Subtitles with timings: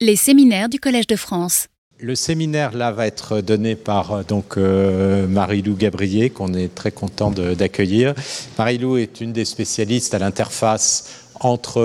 [0.00, 1.66] Les séminaires du Collège de France.
[1.98, 6.92] Le séminaire là va être donné par euh, donc euh, Marie-Lou Gabriel qu'on est très
[6.92, 8.14] content d'accueillir.
[8.56, 11.80] Marie-Lou est une des spécialistes à l'interface entre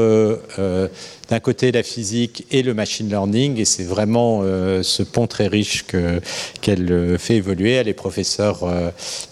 [0.59, 0.87] euh,
[1.29, 5.47] d'un côté la physique et le machine learning, et c'est vraiment euh, ce pont très
[5.47, 5.85] riche
[6.61, 7.73] qu'elle euh, fait évoluer.
[7.73, 8.63] Elle est professeure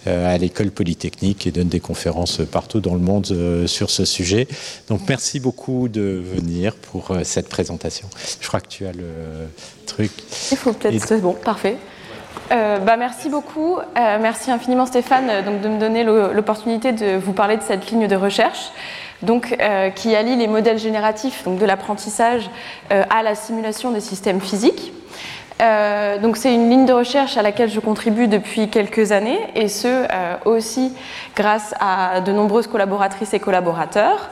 [0.06, 4.48] à l'école polytechnique et donne des conférences partout dans le monde sur ce sujet.
[4.90, 8.08] Donc merci beaucoup de venir pour cette présentation.
[8.40, 9.08] Je crois que tu as le
[9.86, 10.12] truc.
[10.52, 11.22] Il faut peut-être.
[11.22, 11.78] Bon, parfait.
[12.50, 13.78] bah, merci beaucoup.
[13.96, 18.16] merci infiniment Stéphane donc, de me donner l'opportunité de vous parler de cette ligne de
[18.16, 18.72] recherche
[19.24, 22.50] donc, euh, qui allie les modèles génératifs donc de l'apprentissage
[22.92, 24.94] euh, à la simulation des systèmes physiques.
[25.62, 29.68] Euh, donc c'est une ligne de recherche à laquelle je contribue depuis quelques années et
[29.68, 30.08] ce
[30.46, 30.92] aussi
[31.36, 34.32] grâce à de nombreuses collaboratrices et collaborateurs.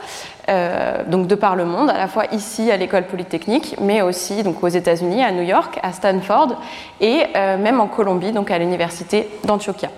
[1.05, 4.63] donc de par le monde, à la fois ici à l'école polytechnique, mais aussi donc
[4.63, 6.59] aux États-Unis, à New York, à Stanford
[6.99, 9.89] et même en Colombie, donc à l'université d'Antioquia.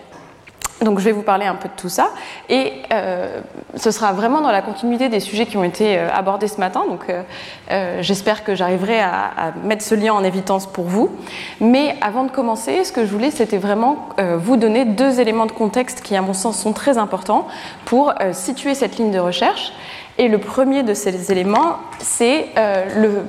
[0.82, 2.10] Donc je vais vous parler un peu de tout ça
[2.50, 3.42] et euh,
[3.76, 6.84] ce sera vraiment dans la continuité des sujets qui ont été euh, abordés ce matin.
[6.90, 11.12] Donc euh, j'espère que j'arriverai à, mettre ce lien en évidence pour vous.
[11.59, 15.52] Mais avant de commencer, ce que je voulais, c'était vraiment vous donner deux éléments de
[15.52, 17.48] contexte qui, à mon sens, sont très importants
[17.86, 19.74] pour situer cette ligne de recherche.
[20.18, 22.48] Et le premier de ces éléments, c'est
[22.96, 23.24] le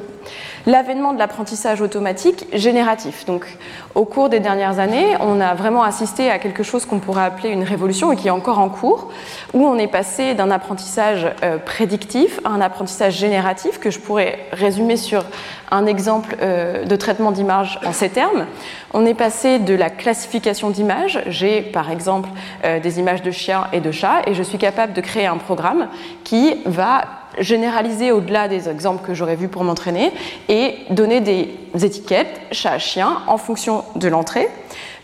[0.67, 3.25] l'avènement de l'apprentissage automatique génératif.
[3.27, 3.47] Donc,
[3.95, 7.51] au cours des dernières années, on a vraiment assisté à quelque chose qu'on pourrait appeler
[7.51, 9.11] une révolution et qui est encore en cours,
[9.53, 14.39] où on est passé d'un apprentissage euh, prédictif à un apprentissage génératif que je pourrais
[14.53, 15.25] résumer sur
[15.71, 18.47] un exemple euh, de traitement d'image en ces termes.
[18.95, 21.21] On est passé de la classification d'images.
[21.27, 22.29] J'ai par exemple
[22.65, 25.39] euh, des images de chiens et de chats et je suis capable de créer un
[25.39, 25.89] programme
[26.25, 27.03] qui va
[27.39, 30.13] généraliser au-delà des exemples que j'aurais vus pour m'entraîner
[30.49, 34.49] et donner des étiquettes chat, chien en fonction de l'entrée.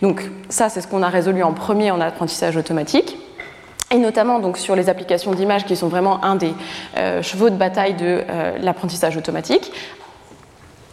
[0.02, 3.16] Donc ça, c'est ce qu'on a résolu en premier en apprentissage automatique
[3.90, 6.52] et notamment donc sur les applications d'images qui sont vraiment un des
[6.96, 9.72] euh, chevaux de bataille de euh, l'apprentissage automatique,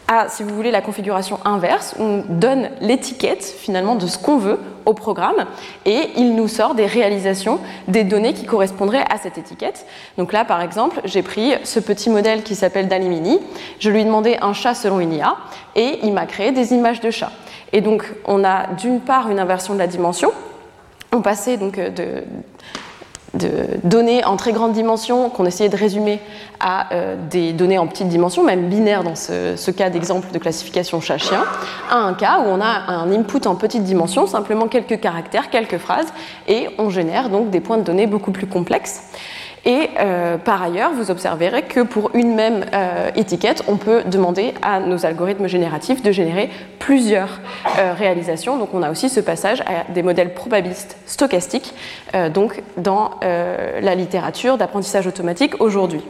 [0.08, 4.60] à, si vous voulez, la configuration inverse, on donne l'étiquette finalement de ce qu'on veut
[4.86, 5.46] au programme
[5.86, 9.86] et il nous sort des réalisations des données qui correspondraient à cette étiquette.
[10.18, 13.40] Donc là, par exemple, j'ai pris ce petit modèle qui s'appelle Dalimini,
[13.80, 15.36] je lui ai demandé un chat selon une IA
[15.76, 17.32] et il m'a créé des images de chats.
[17.74, 20.32] Et donc, on a d'une part une inversion de la dimension,
[21.12, 22.24] on passait donc de,
[23.35, 23.51] de
[23.84, 26.19] données en très grande dimension qu'on essayait de résumer
[26.59, 31.01] à euh, des données en petite dimension, même binaires dans ce, cas d'exemple de classification
[31.01, 31.44] chat-chien,
[31.90, 35.78] à un cas où on a un input en petite dimension, simplement quelques caractères, quelques
[35.78, 36.07] phrases,
[36.47, 39.03] et on génère donc des points de données beaucoup plus complexes.
[39.66, 44.53] Et euh, par ailleurs, vous observerez que pour une même euh, étiquette, on peut demander
[44.62, 47.40] à nos algorithmes génératifs de générer plusieurs
[47.80, 48.58] euh, réalisations.
[48.58, 51.74] Donc on a aussi ce passage à des modèles probabilistes stochastiques
[52.78, 56.02] dans la littérature d'apprentissage automatique aujourd'hui.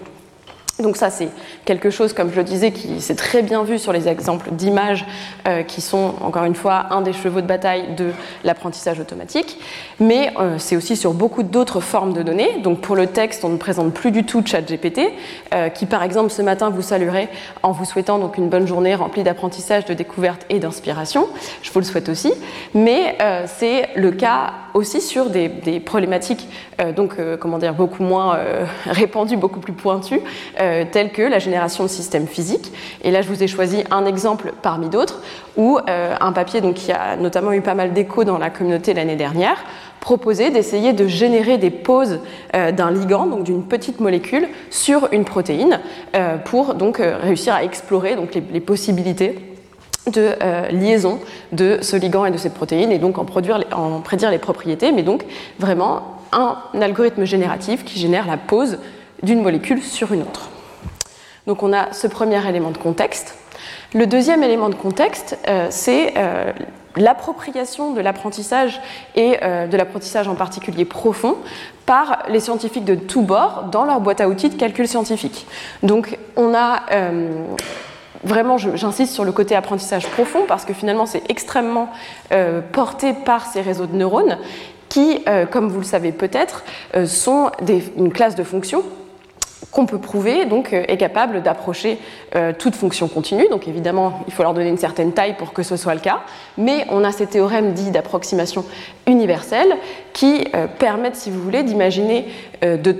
[0.80, 1.30] Donc ça, c'est
[1.64, 5.06] quelque chose, comme je le disais, qui s'est très bien vu sur les exemples d'images
[5.48, 8.12] euh, qui sont, encore une fois, un des chevaux de bataille de
[8.44, 9.58] l'apprentissage automatique.
[10.02, 12.60] Mais euh, c'est aussi sur beaucoup d'autres formes de données.
[12.62, 15.14] Donc pour le texte, on ne présente plus du tout ChatGPT,
[15.54, 17.30] euh, qui par exemple ce matin vous saluerait
[17.64, 21.30] en vous souhaitant donc une bonne journée remplie d'apprentissage, de découverte et d'inspiration.
[21.62, 22.34] Je vous le souhaite aussi.
[22.74, 26.50] Mais c'est le cas aussi sur des, des problématiques,
[26.96, 28.38] donc comment dire, beaucoup moins
[28.86, 30.22] répandues, beaucoup plus pointues
[30.66, 32.72] euh, telles que la génération de systèmes physiques.
[33.04, 35.22] Et là, je vous ai choisi un exemple parmi d'autres,
[35.58, 38.94] où euh, un papier donc, qui a notamment eu pas mal d'écho dans la communauté
[38.94, 39.58] l'année dernière,
[40.00, 42.20] proposait d'essayer de générer des poses
[42.56, 45.80] euh, d'un ligand, donc d'une petite molécule, sur une protéine,
[46.46, 49.36] pour donc réussir à explorer donc, les, possibilités
[50.12, 50.32] de
[50.72, 51.20] liaison
[51.52, 54.92] de ce ligand et de cette protéine, et donc en, produire, en prédire les propriétés,
[54.92, 55.26] mais donc
[55.60, 58.78] vraiment un algorithme génératif qui génère la pose
[59.24, 60.50] d'une molécule sur une autre.
[61.48, 63.36] Donc on a ce premier élément de contexte.
[63.94, 66.52] Le deuxième élément de contexte, euh, c'est euh,
[66.96, 68.82] l'appropriation de l'apprentissage
[69.16, 71.38] et euh, de l'apprentissage en particulier profond
[71.86, 75.46] par les scientifiques de tous bords dans leur boîte à outils de calcul scientifique.
[75.84, 76.82] Donc on a
[78.24, 81.90] vraiment, j'insiste sur le côté apprentissage profond parce que finalement c'est extrêmement
[82.72, 84.40] porté par ces réseaux de neurones
[84.90, 86.64] qui, comme vous le savez peut-être,
[87.06, 87.52] sont
[87.98, 88.82] une classe de fonctions
[89.72, 91.98] qu'on peut prouver donc euh, est capable d'approcher
[92.36, 93.48] euh, toute fonction continue.
[93.50, 96.22] Donc évidemment, il faut leur donner une certaine taille pour que ce soit le cas,
[96.58, 98.64] mais on a ces théorèmes dits d'approximation
[99.06, 99.76] universelle
[100.14, 102.28] qui euh, permettent, si vous voulez, d'imaginer
[102.62, 102.92] de,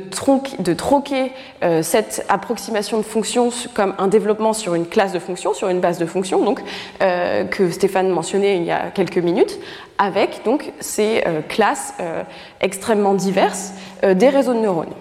[0.74, 1.32] troquer
[1.82, 5.98] cette approximation de fonction comme un développement sur une classe de fonctions, sur une base
[5.98, 6.62] de fonctions, donc
[7.00, 9.58] que Stéphane mentionnait il y a quelques minutes,
[9.98, 11.96] avec donc ces classes
[12.62, 13.72] extrêmement diverses
[14.04, 14.94] des réseaux de neurones.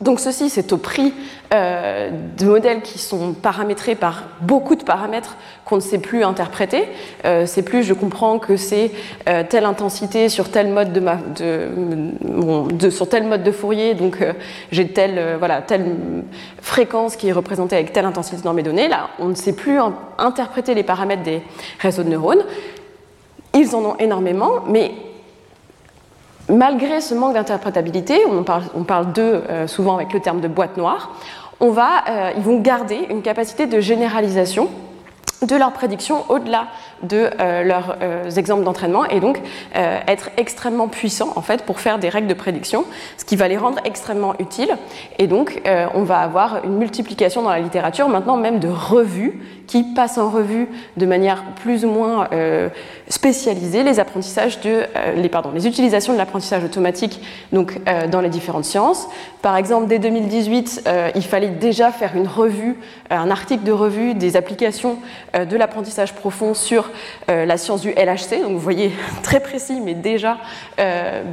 [0.00, 1.14] Donc ceci, c'est au prix
[1.54, 6.84] euh, de modèles qui sont paramétrés par beaucoup de paramètres qu'on ne sait plus interpréter.
[7.24, 8.90] Euh, c'est plus, je comprends que c'est
[9.26, 14.18] euh, telle intensité sur tel mode de, de, sur tel mode de Fourier, donc
[14.70, 15.96] j'ai telle, voilà, telle
[16.60, 18.88] fréquence qui est représentée avec telle intensité dans mes données.
[18.88, 19.78] Là, on ne sait plus
[20.18, 21.40] interpréter les paramètres des
[21.80, 22.44] réseaux de neurones.
[23.54, 24.92] Ils en ont énormément, mais
[26.48, 28.42] malgré ce manque d'interprétabilité, on
[28.84, 31.10] parle, d'eux euh, souvent avec le terme de boîte noire,
[31.60, 34.68] on va, euh, ils vont garder une capacité de généralisation
[35.42, 36.68] de leurs prédictions au-delà
[37.02, 39.40] de euh, leurs exemples d'entraînement et donc
[39.74, 42.84] être extrêmement puissants en fait pour faire des règles de prédiction,
[43.16, 44.76] ce qui va les rendre extrêmement utiles.
[45.18, 45.62] Et donc
[45.94, 50.30] on va avoir une multiplication dans la littérature maintenant même de revues qui passent en
[50.30, 52.68] revue de manière plus ou moins euh,
[53.08, 57.20] spécialisée les apprentissages de, euh, les, pardon, les utilisations de l'apprentissage automatique
[57.52, 59.08] donc, euh, dans les différentes sciences.
[59.42, 62.76] Par exemple, dès 2018, il fallait déjà faire une revue,
[63.10, 64.98] un article de revue des applications
[65.36, 66.90] de l'apprentissage profond sur
[67.28, 68.42] la science du LHC.
[68.42, 68.92] Donc vous voyez,
[69.22, 70.38] très précis, mais déjà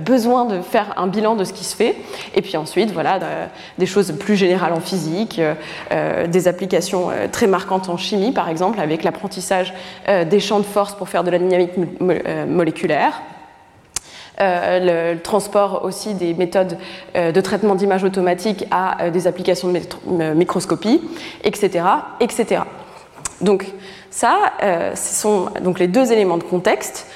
[0.05, 1.95] besoin de faire un bilan de ce qui se fait.
[2.35, 3.19] Et puis ensuite, voilà,
[3.77, 5.39] des choses plus générales en physique,
[6.27, 9.73] des applications très marquantes en chimie par exemple, avec l'apprentissage
[10.07, 11.71] euh, des champs de force pour faire de la dynamique
[12.01, 13.21] euh, moléculaire.
[14.41, 16.77] Euh, le, transport aussi des méthodes
[17.15, 21.01] de traitement d'image automatique à des applications de microscopie,
[21.43, 21.85] etc.,
[22.19, 22.61] etc.
[23.43, 23.65] Donc
[24.09, 27.07] ça, ce sont donc les deux éléments de contexte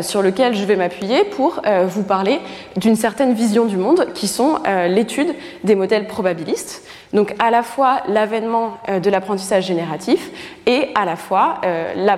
[0.00, 2.40] sur lesquels je vais m'appuyer pour vous parler
[2.76, 4.58] d'une certaine vision du monde qui sont
[4.88, 6.82] l'étude des modèles probabilistes.
[7.12, 10.30] Donc à la fois l'avènement euh, de l'apprentissage génératif
[10.66, 12.16] et à la fois euh,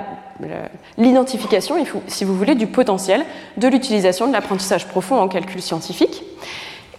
[0.99, 3.25] l'identification, si vous voulez, du potentiel
[3.56, 6.23] de l'utilisation de l'apprentissage profond en calcul scientifique.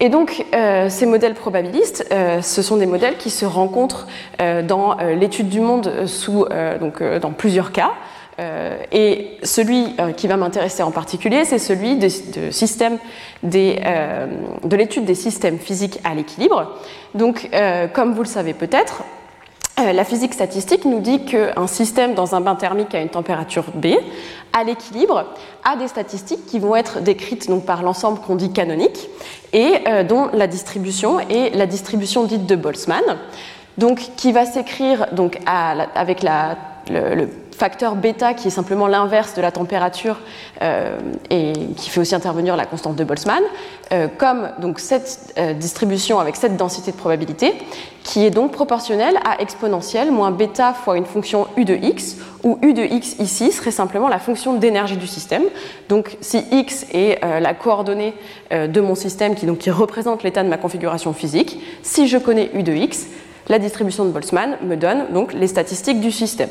[0.02, 4.08] Et donc, euh, ces modèles probabilistes, ce sont des modèles qui se rencontrent
[4.40, 5.90] dans l'étude du monde
[6.82, 7.92] donc, dans plusieurs cas.
[8.42, 12.08] Euh, et celui euh, qui va m'intéresser en particulier, c'est celui de,
[13.44, 14.28] euh,
[14.64, 16.78] de l'étude des systèmes physiques à l'équilibre.
[17.14, 17.50] Donc,
[17.94, 19.04] comme vous le savez peut-être,
[19.78, 23.88] la physique statistique nous dit qu'un système dans un bain thermique à une température B,
[24.54, 25.26] à l'équilibre,
[25.64, 29.10] a des statistiques qui vont être décrites donc, par l'ensemble qu'on dit canonique
[29.54, 33.04] et dont la distribution est la distribution dite de Boltzmann,
[33.78, 36.58] donc, qui va s'écrire donc, avec la,
[36.92, 37.28] le
[37.62, 40.18] facteur bêta qui est simplement l'inverse de la température
[40.64, 40.98] euh,
[41.30, 43.44] et qui fait aussi intervenir la constante de Boltzmann,
[43.92, 47.54] euh, comme donc cette euh, distribution avec cette densité de probabilité
[48.04, 52.58] qui est donc proportionnelle à exponentielle moins bêta fois une fonction u de x, où
[52.64, 55.44] u de x ici serait simplement la fonction d'énergie du système.
[55.88, 58.16] Donc si x est la coordonnée
[58.50, 62.50] de mon système qui, donc, qui représente l'état de ma configuration physique, si je connais
[62.56, 63.06] u de x,
[63.50, 66.50] la distribution de Boltzmann me donne donc les statistiques du système.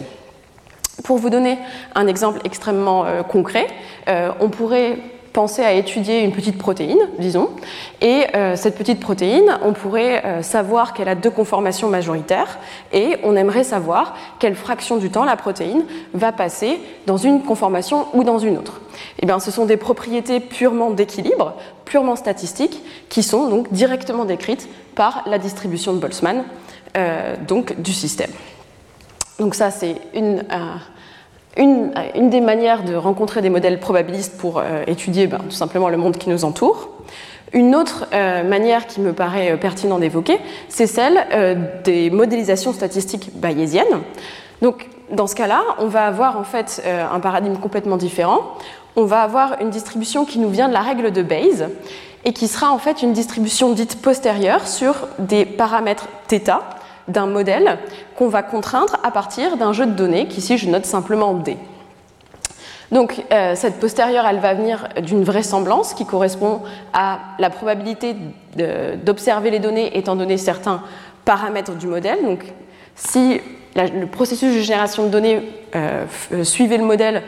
[1.04, 1.58] Pour vous donner
[1.94, 3.66] un exemple extrêmement euh, concret,
[4.08, 4.98] euh, on pourrait
[5.32, 7.50] penser à étudier une petite protéine, disons,
[8.00, 12.58] et euh, cette petite protéine, on pourrait savoir qu'elle a deux conformations majoritaires,
[12.92, 15.84] et on aimerait savoir quelle fraction du temps la protéine
[16.14, 18.80] va passer dans une conformation ou dans une autre.
[19.20, 21.54] Eh bien, ce sont des propriétés purement d'équilibre,
[21.84, 26.42] purement statistiques, qui sont donc directement décrites par la distribution de Boltzmann
[27.46, 28.30] donc du système.
[29.40, 30.76] Donc ça, c'est une, euh,
[31.56, 35.88] une, une, des manières de rencontrer des modèles probabilistes pour euh, étudier ben, tout simplement
[35.88, 36.90] le monde qui nous entoure.
[37.54, 41.26] Une autre euh, manière qui me paraît pertinent d'évoquer, c'est celle
[41.82, 44.02] des modélisations statistiques bayésiennes.
[44.60, 48.42] Donc, dans ce cas-là, on va avoir en fait un paradigme complètement différent.
[48.94, 51.66] On va avoir une distribution qui nous vient de la règle de Bayes
[52.24, 56.60] et qui sera en fait une distribution dite postérieure sur des paramètres θ
[57.08, 57.78] d'un modèle
[58.16, 61.56] qu'on va contraindre à partir d'un jeu de données qu'ici je note simplement D.
[62.92, 68.16] Donc euh, cette postérieure, elle va venir d'une vraisemblance qui correspond à la probabilité
[69.04, 70.82] d'observer les données étant donné certains
[71.24, 72.18] paramètres du modèle.
[72.24, 72.44] Donc
[72.96, 73.40] si
[73.76, 75.42] le processus de génération de données
[75.76, 76.04] euh,
[76.42, 77.22] suivait le modèle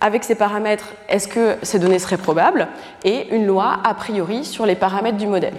[0.00, 2.68] avec ces paramètres, est-ce que ces données seraient probables?
[3.04, 5.54] Et une loi a priori sur les paramètres du modèle.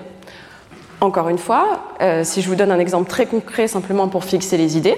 [1.03, 1.83] Encore une fois,
[2.23, 4.97] si je vous donne un exemple très concret simplement pour fixer les idées,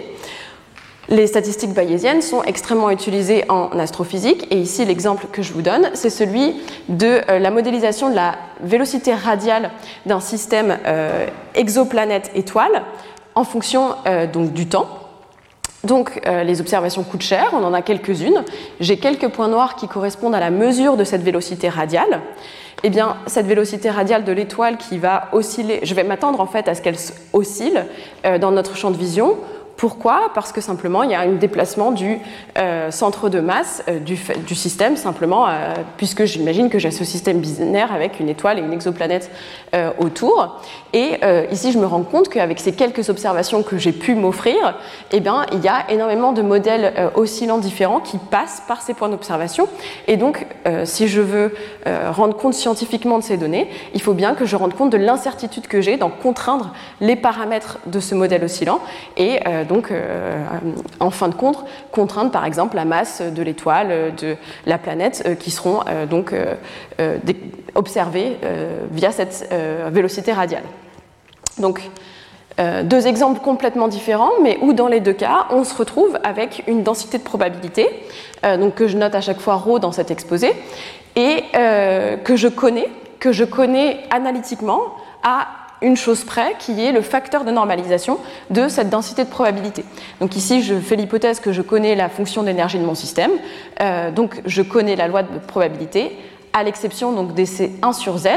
[1.09, 5.89] les statistiques bayésiennes sont extrêmement utilisées en astrophysique et ici l'exemple que je vous donne,
[5.93, 6.55] c'est celui
[6.89, 9.69] de euh, la modélisation de la vélocité radiale
[10.07, 12.83] d'un système euh, exoplanète-étoile
[13.35, 14.87] en fonction euh, donc, du temps.
[15.83, 18.43] Donc les observations coûtent cher, on en a quelques-unes.
[18.79, 22.21] J'ai quelques points noirs qui correspondent à la mesure de cette vélocité radiale.
[22.87, 26.67] Eh bien, cette vélocité radiale de l'étoile qui va osciller, je vais m'attendre en fait
[26.67, 26.97] à ce qu'elle
[27.33, 27.83] oscille
[28.23, 29.37] dans notre champ de vision
[29.77, 30.31] pourquoi?
[30.33, 32.17] Parce que simplement, il y a un déplacement du
[32.57, 37.39] euh, centre de masse euh, du, système, simplement, euh, puisque j'imagine que j'ai ce système
[37.39, 39.29] binaire avec une étoile et une exoplanète
[39.99, 40.61] autour.
[40.97, 41.19] Et
[41.51, 44.77] ici, je me rends compte qu'avec ces quelques observations que j'ai pu m'offrir,
[45.11, 49.09] eh bien, il y a énormément de modèles oscillants différents qui passent par ces points
[49.09, 49.67] d'observation.
[50.07, 50.47] Et donc,
[50.85, 51.53] si je veux
[51.85, 55.67] rendre compte scientifiquement de ces données, il faut bien que je rende compte de l'incertitude
[55.67, 58.79] que j'ai dans contraindre les paramètres de ce modèle oscillant.
[59.17, 60.43] Et donc, euh,
[60.99, 64.35] en fin de compte, contraindre par exemple la masse de l'étoile, euh, de
[64.65, 66.33] la planète, euh, qui seront donc
[67.75, 68.37] observées
[68.91, 69.53] via cette
[69.91, 70.63] vélocité radiale.
[71.57, 71.81] Donc,
[72.57, 76.83] deux exemples complètement différents, mais où dans les deux cas, on se retrouve avec une
[76.83, 77.89] densité de probabilité,
[78.43, 80.53] donc que je note à chaque fois ρ dans cet exposé,
[81.17, 81.43] et
[82.23, 84.81] que je connais, que je connais analytiquement
[85.23, 85.47] à
[85.81, 88.17] une chose près, qui est le facteur de normalisation
[88.49, 89.83] de cette densité de probabilité.
[90.19, 93.31] Donc ici, je fais l'hypothèse que je connais la fonction d'énergie de mon système,
[93.81, 96.17] euh, donc je connais la loi de probabilité,
[96.55, 98.29] à l'exception donc des C1 sur Z,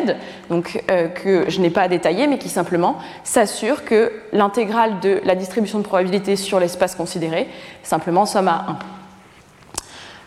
[0.51, 5.21] donc, euh, que je n'ai pas à détailler, mais qui simplement s'assure que l'intégrale de
[5.25, 7.49] la distribution de probabilité sur l'espace considéré
[7.85, 8.67] simplement somme à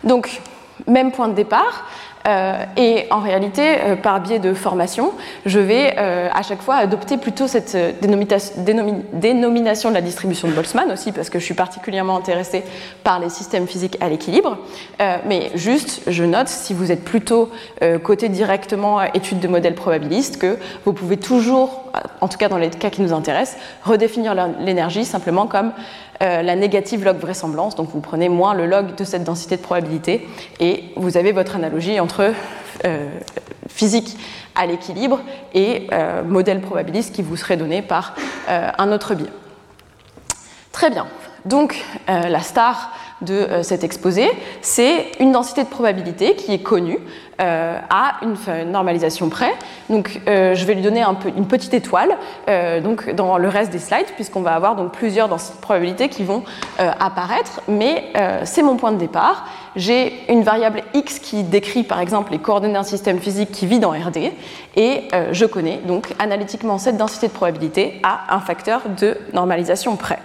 [0.04, 0.08] 1.
[0.08, 0.40] Donc,
[0.86, 1.84] même point de départ,
[2.26, 5.12] euh, et en réalité, euh, par biais de formation,
[5.44, 10.90] je vais euh, à chaque fois adopter plutôt cette dénomination de la distribution de Boltzmann
[10.92, 12.62] aussi, parce que je suis particulièrement intéressée
[13.02, 14.58] par les systèmes physiques à l'équilibre.
[15.26, 17.50] mais juste, je note, si vous êtes plutôt
[18.02, 21.84] côté directement étude de modèles probabilistes, que vous pouvez toujours,
[22.20, 25.72] en tout cas dans les cas qui nous intéressent, redéfinir l'énergie simplement comme
[26.22, 27.74] euh, la négative log vraisemblance.
[27.74, 30.28] Donc vous prenez moins le log de cette densité de probabilité
[30.60, 32.32] et vous avez votre analogie entre
[32.84, 33.08] euh,
[33.68, 34.16] physique
[34.54, 35.20] à l'équilibre
[35.54, 38.14] et euh, modèle probabiliste qui vous serait donné par
[38.48, 39.32] un autre biais.
[40.72, 41.06] Très bien.
[41.44, 44.30] Donc la star de euh, cet exposé,
[44.60, 46.98] c'est une densité de probabilité qui est connue
[47.40, 49.52] euh, à une normalisation près.
[49.88, 51.02] Donc, euh, je vais lui donner
[51.36, 52.16] une petite étoile
[53.14, 56.42] dans le reste des slides, puisqu'on va avoir plusieurs densités de probabilité qui vont
[56.78, 58.12] apparaître, mais
[58.44, 59.46] c'est mon point de départ.
[59.76, 63.78] J'ai une variable x qui décrit par exemple les coordonnées d'un système physique qui vit
[63.78, 64.32] dans RD,
[64.76, 70.18] et je connais donc analytiquement cette densité de probabilité à un facteur de normalisation près.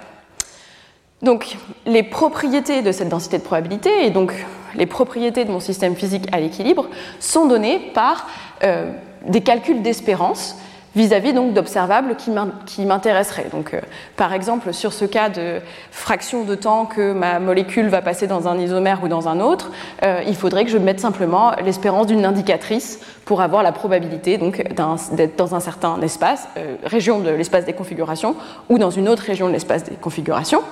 [1.21, 4.33] Donc les propriétés de cette densité de probabilité et donc
[4.75, 6.87] les propriétés de mon système physique à l'équilibre
[7.19, 8.27] sont données par
[8.63, 8.91] euh,
[9.27, 10.55] des calculs d'espérance
[10.95, 13.49] vis-à-vis donc d'observables qui m'intéresseraient.
[13.51, 13.81] Donc, euh,
[14.15, 15.59] par exemple, sur ce cas de
[15.91, 19.71] fraction de temps que ma molécule va passer dans un isomère ou dans un autre,
[20.03, 25.37] euh, il faudrait que je mette simplement l'espérance d'une indicatrice pour avoir la probabilité d'être
[25.37, 26.47] dans un certain espace,
[26.83, 28.35] région de l'espace des configurations,
[28.69, 30.63] ou dans une autre région de l'espace des configurations.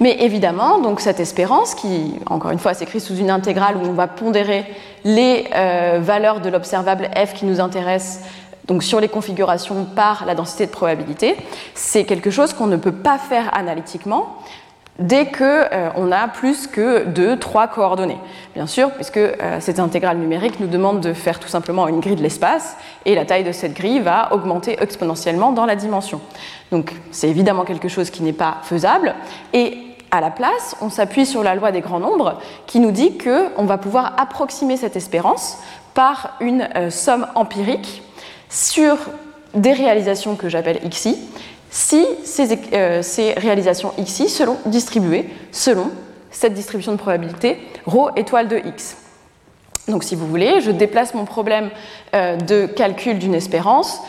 [0.00, 3.92] Mais évidemment, donc cette espérance, qui encore une fois s'écrit sous une intégrale où on
[3.92, 4.64] va pondérer
[5.04, 8.20] les euh, valeurs de l'observable f qui nous intéresse
[8.66, 11.36] donc sur les configurations par la densité de probabilité,
[11.74, 14.38] c'est quelque chose qu'on ne peut pas faire analytiquement
[14.98, 18.18] dès qu'on euh, a plus que 2, 3 coordonnées.
[18.54, 22.14] Bien sûr, puisque euh, cette intégrale numérique nous demande de faire tout simplement une grille
[22.14, 26.20] de l'espace, et la taille de cette grille va augmenter exponentiellement dans la dimension.
[26.70, 29.14] Donc c'est évidemment quelque chose qui n'est pas faisable,
[29.52, 29.78] et
[30.14, 33.64] à la place, on s'appuie sur la loi des grands nombres qui nous dit qu'on
[33.64, 35.58] va pouvoir approximer cette espérance
[35.92, 38.02] par une euh, somme empirique
[38.48, 38.96] sur
[39.54, 41.18] des réalisations que j'appelle xi,
[41.70, 42.06] si
[42.72, 45.90] euh, ces, réalisations xi sont distribuées selon
[46.30, 48.96] cette distribution de probabilité ρ étoile de x.
[49.88, 51.70] Donc si vous voulez, je déplace mon problème
[52.14, 54.00] euh, de calcul d'une espérance,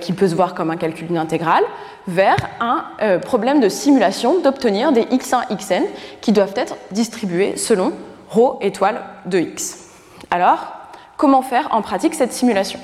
[0.00, 1.64] qui peut se voir comme un calcul d'une intégrale,
[2.08, 5.84] vers un euh, problème de simulation d'obtenir des x1, xn
[6.20, 7.92] qui doivent être distribués selon
[8.30, 9.88] ρ étoile de x.
[10.30, 10.72] Alors,
[11.16, 12.80] comment faire en pratique cette simulation?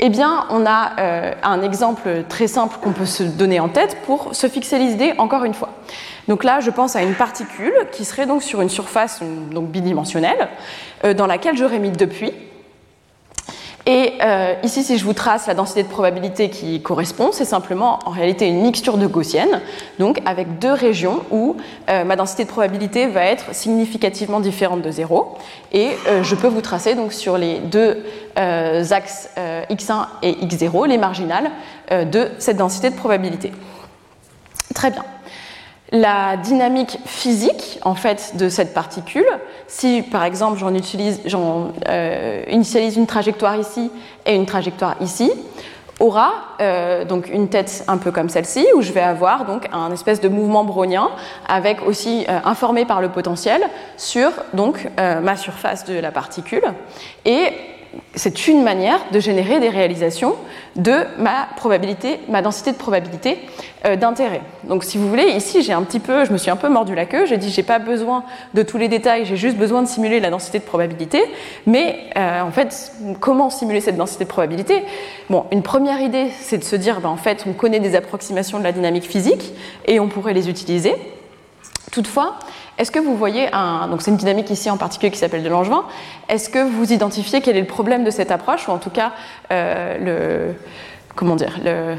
[0.00, 3.96] Eh bien, on a euh, un exemple très simple qu'on peut se donner en tête
[4.06, 5.70] pour se fixer l'idée encore une fois.
[6.26, 9.20] Donc là, je pense à une particule qui serait donc sur une surface
[9.52, 10.48] donc bidimensionnelle,
[11.04, 12.32] euh, dans laquelle j'aurais mis depuis
[13.86, 17.98] Et euh, ici, si je vous trace la densité de probabilité qui correspond, c'est simplement
[18.06, 19.60] en réalité une mixture de gaussienne,
[19.98, 21.56] donc avec deux régions où
[21.90, 25.36] euh, ma densité de probabilité va être significativement différente de 0.
[25.72, 28.02] Et euh, je peux vous tracer donc sur les deux
[28.36, 31.50] axes x1 et x0 les marginales
[31.90, 33.52] de cette densité de probabilité.
[34.74, 35.04] Très bien
[35.92, 39.26] la dynamique physique en fait de cette particule.
[39.66, 43.90] Si par exemple j'en euh, initialise une trajectoire ici
[44.26, 45.30] et une trajectoire ici,
[46.00, 49.92] aura euh, donc une tête un peu comme celle-ci où je vais avoir donc un
[49.92, 51.08] espèce de mouvement brownien
[51.46, 53.62] avec aussi euh, informé par le potentiel
[53.96, 56.64] sur donc ma surface de la particule
[57.24, 57.52] et
[58.14, 60.34] c'est une manière de générer des réalisations
[60.76, 63.38] de ma probabilité, ma densité de probabilité
[63.84, 64.40] euh, d'intérêt.
[64.64, 66.94] Donc si vous voulez, ici j'ai un petit peu, je me suis un peu mordu
[66.94, 68.24] la queue, j'ai dit j'ai pas besoin
[68.54, 71.22] de tous les détails, j'ai juste besoin de simuler la densité de probabilité,
[71.66, 74.82] mais euh, en fait, comment simuler cette densité de probabilité?
[75.30, 78.58] Bon, une première idée, c'est de se dire, ben, en fait, on connaît des approximations
[78.58, 79.52] de la dynamique physique
[79.86, 80.94] et on pourrait les utiliser.
[81.92, 82.38] Toutefois,
[82.76, 83.88] est-ce que vous voyez un.
[83.88, 85.84] Donc, c'est une dynamique ici en particulier qui s'appelle de Langevin.
[86.28, 89.12] Est-ce que vous identifiez quel est le problème de cette approche, ou en tout cas,
[89.52, 90.54] euh, le.
[91.14, 91.96] Comment dire le,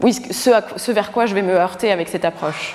[0.00, 2.74] Oui, ce, vers quoi je vais me heurter avec cette approche?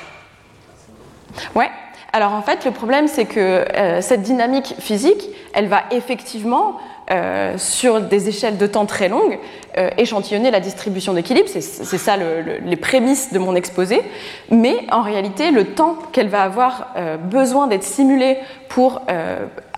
[1.55, 1.69] Ouais.
[2.13, 6.77] Alors, en fait, le problème, c'est que euh, cette dynamique physique, elle va effectivement
[7.11, 9.37] euh, sur des échelles de temps très longues,
[9.77, 11.47] euh, échantillonner la distribution d'équilibre.
[11.47, 14.01] C'est ça les prémices de mon exposé.
[14.49, 18.37] Mais en réalité, le temps qu'elle va avoir euh, besoin d'être simulée
[18.69, 19.01] pour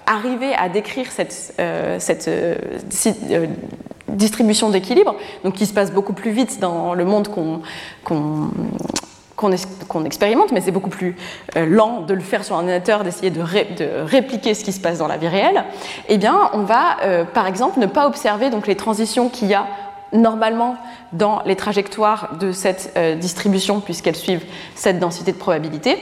[0.06, 1.54] arriver à décrire cette,
[2.00, 2.30] cette
[4.08, 7.62] distribution d'équilibre, donc qui se passe beaucoup plus vite dans le monde qu'on
[9.38, 11.16] qu'on expérimente, mais c'est beaucoup plus
[11.56, 13.42] euh, lent de le faire sur un ordinateur, d'essayer de,
[14.04, 15.64] répliquer ce qui se passe dans la vie réelle,
[16.10, 19.54] eh bien, on va, euh, par exemple, ne pas observer donc, les transitions qu'il y
[19.54, 19.68] a
[20.12, 20.76] normalement
[21.14, 25.98] dans les trajectoires de cette euh, distribution, puisqu'elles suivent cette densité de probabilité.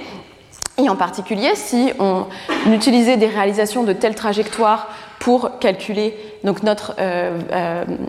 [0.77, 2.25] Et en particulier, si on
[2.67, 4.89] utilisait des réalisations de telles trajectoires
[5.19, 6.95] pour calculer notre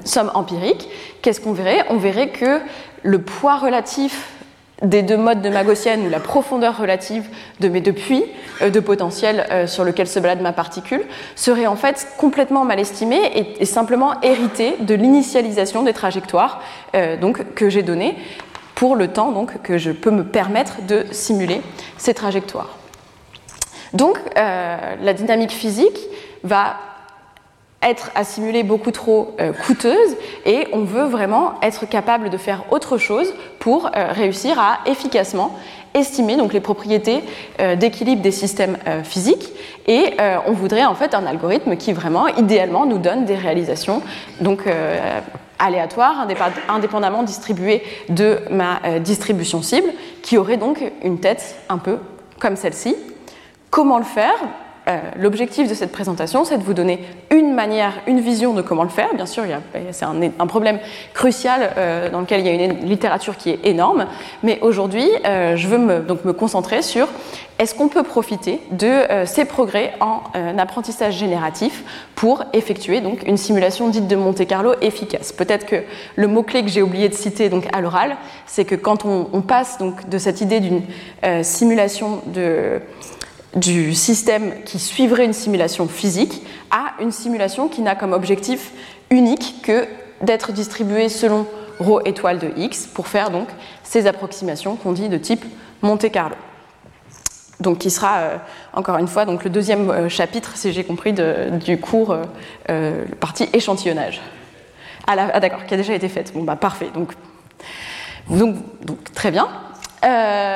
[0.05, 0.89] somme empirique,
[1.23, 1.85] qu'est-ce qu'on verrait?
[1.91, 2.61] On verrait que
[3.05, 4.36] le poids relatif
[4.83, 7.29] des deux modes de ma gaussienne ou la profondeur relative
[7.61, 8.25] de mes deux puits
[8.61, 11.03] euh, de potentiel euh, sur lequel se balade ma particule
[11.35, 16.61] serait en fait complètement mal estimée et, simplement héritée de l'initialisation des trajectoires
[16.95, 18.17] euh, donc, que j'ai données
[18.75, 21.63] pour le temps donc, que je peux me permettre de simuler
[21.97, 22.77] ces trajectoires.
[23.95, 25.99] Donc la dynamique physique
[26.43, 26.77] va
[27.87, 32.99] être assimilée beaucoup trop euh, coûteuse et on veut vraiment être capable de faire autre
[32.99, 35.55] chose pour euh, réussir à efficacement
[35.95, 37.23] estimer donc les propriétés
[37.61, 39.53] euh, d'équilibre des systèmes physiques
[39.87, 40.15] et
[40.47, 44.03] on voudrait en fait un algorithme qui vraiment idéalement nous donne des réalisations
[44.41, 44.65] donc
[45.59, 46.27] aléatoires
[46.69, 49.89] indépendamment distribuées de ma distribution cible
[50.23, 51.99] qui aurait donc une tête un peu
[52.41, 52.97] comme celle-ci.
[53.71, 54.35] Comment le faire?
[54.89, 58.85] Euh, l'objectif de cette présentation, c'est de vous donner une manière, une vision de comment
[58.85, 59.13] le faire.
[59.15, 59.43] Bien sûr,
[59.91, 60.79] c'est un, problème
[61.13, 64.07] crucial euh, dans lequel il y a une littérature qui est énorme,
[64.45, 67.09] mais aujourd'hui, euh, je veux me, donc me concentrer sur
[67.59, 70.21] est-ce qu'on peut profiter de ces progrès en
[70.59, 75.33] apprentissage génératif pour effectuer donc une simulation dite de Monte Carlo efficace?
[75.33, 75.77] Peut-être que
[76.17, 79.31] le mot clé que j'ai oublié de citer donc à l'oral, c'est que quand on,
[79.33, 80.83] on, passe donc de cette idée d'une
[81.43, 82.83] simulation de
[83.57, 88.73] du système qui suivrait une simulation physique à une simulation qui n'a comme objectif
[89.11, 89.87] unique que
[90.21, 91.47] d'être distribuée selon
[91.81, 93.49] ρ étoile de x pour faire donc
[93.83, 95.45] ces approximations qu'on dit de type
[95.83, 96.37] Monte Carlo.
[97.61, 98.37] Donc qui sera euh,
[98.75, 102.17] encore une fois donc le deuxième euh, chapitre, si j'ai compris, du cours
[102.71, 104.21] euh, partie échantillonnage.
[105.07, 106.33] Ah, ah, d'accord, qui a déjà été faite.
[106.35, 106.91] Bon bah parfait.
[106.93, 107.13] Donc,
[108.29, 109.49] donc, donc très bien.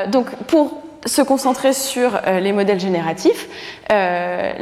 [0.08, 3.48] donc pour se concentrer sur euh, les modèles génératifs,
[3.90, 4.52] euh,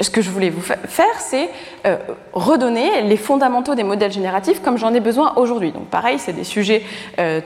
[0.00, 1.48] ce que je voulais vous faire, c'est
[1.86, 1.96] euh,
[2.32, 5.72] redonner les fondamentaux des modèles génératifs comme j'en ai besoin aujourd'hui.
[5.72, 6.82] Donc pareil, c'est des sujets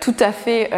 [0.00, 0.70] tout à fait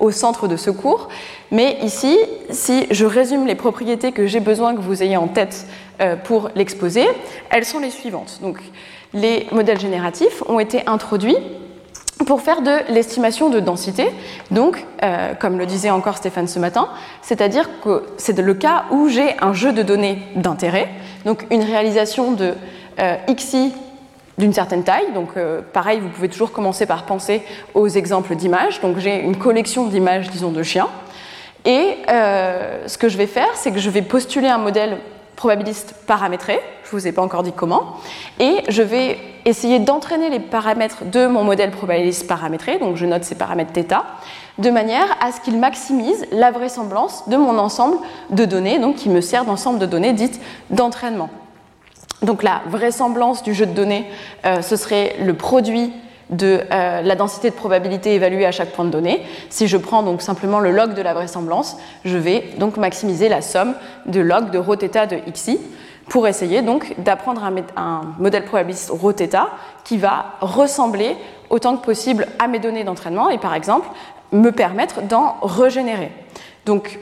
[0.00, 1.08] au centre de ce cours.
[1.50, 2.18] Mais ici,
[2.50, 5.66] si je résume les propriétés que j'ai besoin que vous ayez en tête
[6.24, 7.06] pour l'exposer,
[7.50, 8.38] elles sont les suivantes.
[8.42, 8.58] Donc
[9.12, 11.36] les modèles génératifs ont été introduits
[12.26, 14.10] pour faire de l'estimation de densité.
[14.50, 16.88] Donc, euh, comme le disait encore Stéphane ce matin,
[17.22, 20.88] c'est-à-dire que c'est le cas où j'ai un jeu de données d'intérêt,
[21.24, 22.54] donc une réalisation de
[23.00, 23.72] euh, xi
[24.38, 25.12] d'une certaine taille.
[25.14, 27.42] Donc, euh, pareil, vous pouvez toujours commencer par penser
[27.74, 28.80] aux exemples d'images.
[28.80, 30.88] Donc, j'ai une collection d'images, disons, de chiens.
[31.64, 34.98] Et ce que je vais faire, c'est que je vais postuler un modèle
[35.36, 37.96] probabiliste paramétré, je ne vous ai pas encore dit comment,
[38.40, 43.24] et je vais essayer d'entraîner les paramètres de mon modèle probabiliste paramétré, donc je note
[43.24, 44.04] ces paramètres θ,
[44.58, 47.96] de manière à ce qu'ils maximisent la vraisemblance de mon ensemble
[48.30, 51.30] de données, donc qui me sert d'ensemble de données dites d'entraînement.
[52.22, 54.06] Donc la vraisemblance du jeu de données,
[54.46, 55.92] euh, ce serait le produit
[56.30, 59.22] de euh, la densité de probabilité évaluée à chaque point de données.
[59.50, 63.42] Si je prends donc simplement le log de la vraisemblance, je vais donc maximiser la
[63.42, 63.74] somme
[64.06, 64.86] de log de rho de
[65.30, 65.58] xi
[66.08, 67.42] pour essayer donc d'apprendre
[67.76, 69.12] un, modèle probabiliste rho
[69.84, 71.16] qui va ressembler
[71.50, 73.88] autant que possible à mes données d'entraînement et par exemple
[74.32, 76.10] me permettre d'en régénérer.
[76.66, 76.98] Donc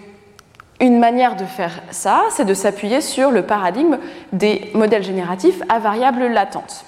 [0.81, 3.99] une manière de faire ça, c'est de s'appuyer sur le paradigme
[4.33, 6.85] des modèles génératifs à variables latentes.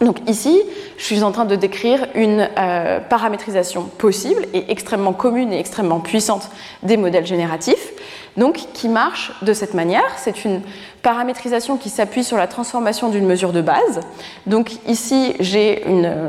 [0.00, 0.62] Donc ici,
[0.96, 6.00] je suis en train de décrire une euh, paramétrisation possible et extrêmement commune et extrêmement
[6.00, 6.48] puissante
[6.82, 7.92] des modèles génératifs,
[8.38, 10.10] donc qui marche de cette manière.
[10.16, 10.62] C'est une
[11.02, 14.00] paramétrisation qui s'appuie sur la transformation d'une mesure de base.
[14.46, 16.28] Donc ici, j'ai une euh,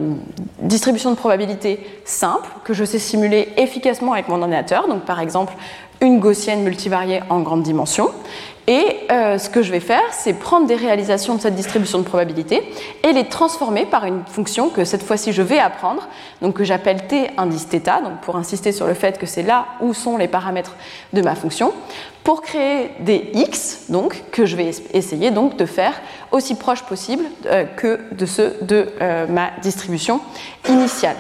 [0.62, 4.90] distribution de probabilité simple que je sais simuler efficacement avec mon ordinateur.
[4.90, 5.54] Donc par exemple,
[6.02, 8.10] une gaussienne multivariée en grande dimension.
[8.72, 12.06] Et euh, ce que je vais faire, c'est prendre des réalisations de cette distribution de
[12.06, 12.64] probabilité
[13.04, 16.08] et les transformer par une fonction que cette fois-ci je vais apprendre,
[16.42, 19.66] donc que j'appelle t indice θ, donc pour insister sur le fait que c'est là
[19.82, 20.78] où sont les paramètres
[21.12, 21.74] de ma fonction,
[22.24, 26.00] pour créer des x, donc que je vais essayer donc de faire
[26.32, 30.22] aussi proche possible euh, que de ceux de euh, ma distribution
[30.70, 31.18] initiale.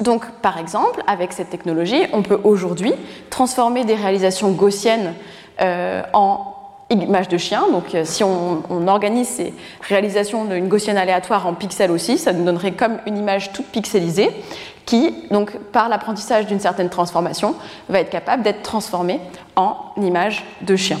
[0.00, 2.92] Donc, par exemple, avec cette technologie, on peut aujourd'hui
[3.30, 5.14] transformer des réalisations gaussiennes
[5.60, 6.52] en
[7.00, 7.64] images de chien.
[7.70, 12.44] Donc, euh, si on, organise ces réalisations d'une gaussienne aléatoire en pixels aussi, ça nous
[12.44, 14.30] donnerait comme une image toute pixelisée
[14.84, 17.54] qui, donc, par l'apprentissage d'une certaine transformation,
[17.88, 19.20] va être capable d'être transformée
[19.56, 20.98] en image de chien.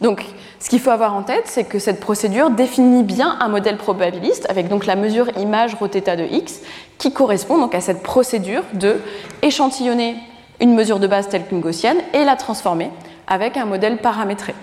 [0.00, 0.24] Donc,
[0.58, 4.46] ce qu'il faut avoir en tête, c'est que cette procédure définit bien un modèle probabiliste
[4.48, 6.60] avec donc la mesure image ρθ de x
[6.98, 9.00] qui correspond donc à cette procédure de
[9.42, 10.16] échantillonner
[10.62, 12.90] une mesure de base telle qu'une gaussienne et la transformer
[13.26, 14.54] avec un modèle paramétré.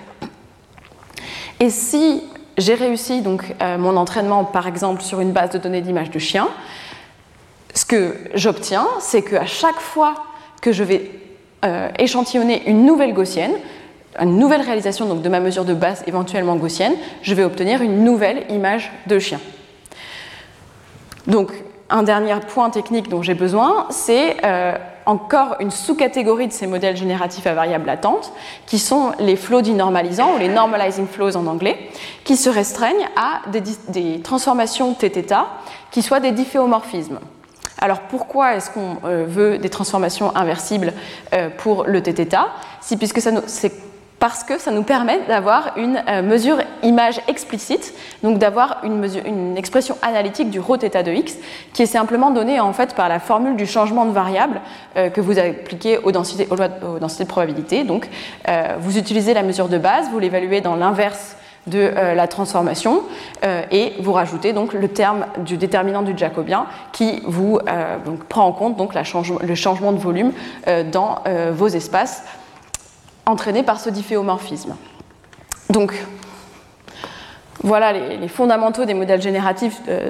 [1.60, 2.24] Et si
[2.58, 6.20] j'ai réussi donc euh, mon entraînement par exemple sur une base de données d'images de
[6.20, 6.48] chiens,
[7.76, 10.16] ce que j'obtiens, c'est qu'à chaque fois
[10.62, 11.12] que je vais
[11.66, 13.52] euh, échantillonner une nouvelle gaussienne,
[14.20, 18.04] une nouvelle réalisation donc, de ma mesure de base éventuellement gaussienne, je vais obtenir une
[18.04, 19.40] nouvelle image de chien.
[21.28, 21.52] Donc,
[21.90, 24.78] un dernier point technique dont j'ai besoin, c'est euh,
[25.10, 28.32] encore une sous-catégorie de ces modèles génératifs à variables latentes,
[28.68, 31.90] qui sont les flows denormalisants, ou les normalizing flows en anglais,
[32.24, 35.34] qui se restreignent à des, transformations Tθ
[35.90, 37.20] qui soient des difféomorphismes.
[37.80, 40.94] Alors pourquoi est-ce qu'on euh, veut des transformations inversibles
[41.34, 42.36] euh, pour le Tθ
[42.82, 43.89] Si puisque c'est
[44.20, 49.98] parce que ça nous permet d'avoir une euh, mesure image explicite, donc d'avoir une, expression
[50.02, 51.38] analytique du rho θ de x,
[51.74, 54.62] qui est simplement donnée en fait par la formule du changement de variable
[54.98, 57.84] euh, que vous appliquez aux densités, aux, densités de probabilité.
[57.84, 58.10] Donc
[58.48, 61.36] euh, vous utilisez la mesure de base, vous l'évaluez dans l'inverse
[61.68, 63.04] de la transformation
[63.44, 67.60] et vous rajoutez donc le terme du déterminant du jacobien qui vous
[68.28, 70.32] prend en compte donc le changement de volume
[70.92, 72.24] dans vos espaces
[73.30, 74.76] entraîné par ce difféomorphisme.
[75.70, 75.94] Donc,
[77.62, 80.10] voilà les, fondamentaux des modèles génératifs euh,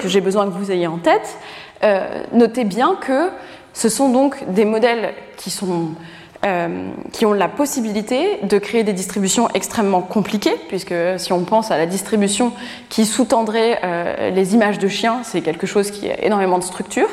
[0.00, 1.38] que j'ai besoin que vous ayez en tête.
[1.82, 3.30] Euh, notez bien que
[3.72, 5.90] ce sont donc des modèles qui sont
[6.44, 11.72] euh, qui ont la possibilité de créer des distributions extrêmement compliquées, puisque si on pense
[11.72, 12.52] à la distribution
[12.88, 17.08] qui sous-tendrait euh, les images de chiens, c'est quelque chose qui a énormément de structure,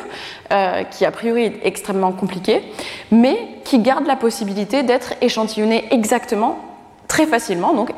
[0.54, 2.62] euh, qui a priori est extrêmement compliqué,
[3.12, 6.60] mais qui garde la possibilité d'être échantillonné exactement,
[7.08, 7.90] très facilement, donc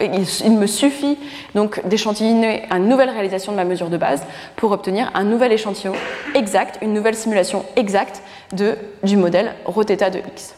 [0.00, 1.18] il, me suffit
[1.54, 4.22] donc d'échantillonner une nouvelle réalisation de ma mesure de base
[4.56, 5.94] pour obtenir un nouvel échantillon
[6.34, 10.54] exact, une nouvelle simulation exacte de, du modèle ρθ de x.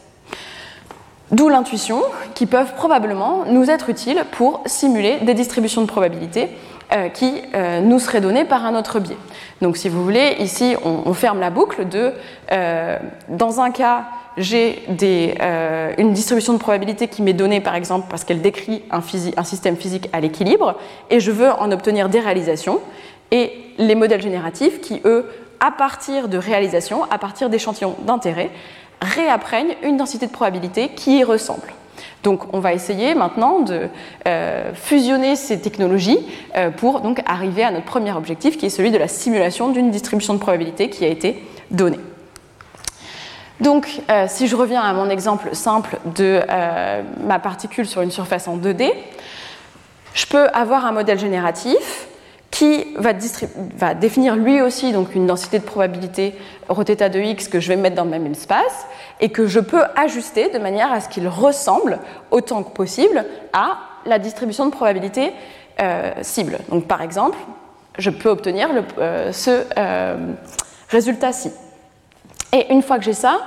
[1.31, 2.01] D'où l'intuition
[2.35, 6.51] qui peuvent probablement nous être utiles pour simuler des distributions de probabilité
[6.93, 9.17] euh, qui euh, nous seraient données par un autre biais.
[9.59, 12.13] Donc si vous voulez, ici on, ferme la boucle de,
[12.51, 14.05] euh, dans un cas,
[14.37, 14.83] j'ai
[15.41, 19.01] euh, une distribution de probabilité qui m'est donnée par exemple parce qu'elle décrit un,
[19.43, 20.75] système physique à l'équilibre
[21.09, 22.79] et je veux en obtenir des réalisations
[23.31, 25.25] et les modèles génératifs qui eux
[25.59, 28.51] à partir de réalisations, à partir d'échantillons d'intérêt,
[29.01, 31.73] réapprennent une densité de probabilité qui y ressemble.
[32.23, 33.87] Donc on va essayer maintenant de
[34.27, 36.19] euh, fusionner ces technologies
[36.57, 39.91] euh, pour donc arriver à notre premier objectif qui est celui de la simulation d'une
[39.91, 41.99] distribution de probabilité qui a été donnée.
[43.61, 46.41] Donc, si je reviens à mon exemple simple de
[47.25, 48.91] ma particule sur une surface en 2D,
[50.13, 52.07] je peux avoir un modèle génératif
[52.55, 53.13] qui va,
[53.93, 56.35] définir lui aussi donc une densité de probabilité
[56.69, 58.85] ρθ de x que je vais mettre dans le même espace
[59.19, 61.99] et que je peux ajuster de manière à ce qu'il ressemble
[62.31, 65.33] autant que possible à la distribution de probabilité
[65.81, 66.59] euh, cible.
[66.69, 67.37] Donc par exemple,
[67.97, 70.33] je peux obtenir euh, ce euh,
[70.87, 71.51] résultat-ci.
[72.55, 73.41] Et une fois que j'ai ça,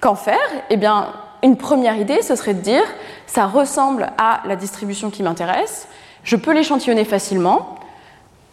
[0.00, 0.38] qu'en faire?
[0.70, 1.08] Eh bien,
[1.42, 2.84] une première idée, ce serait de dire,
[3.26, 5.88] ça ressemble à la distribution qui m'intéresse,
[6.22, 7.78] je peux l'échantillonner facilement,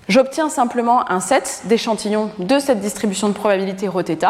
[0.10, 4.26] J'obtiens simplement un set d'échantillons de cette distribution de probabilité ρθ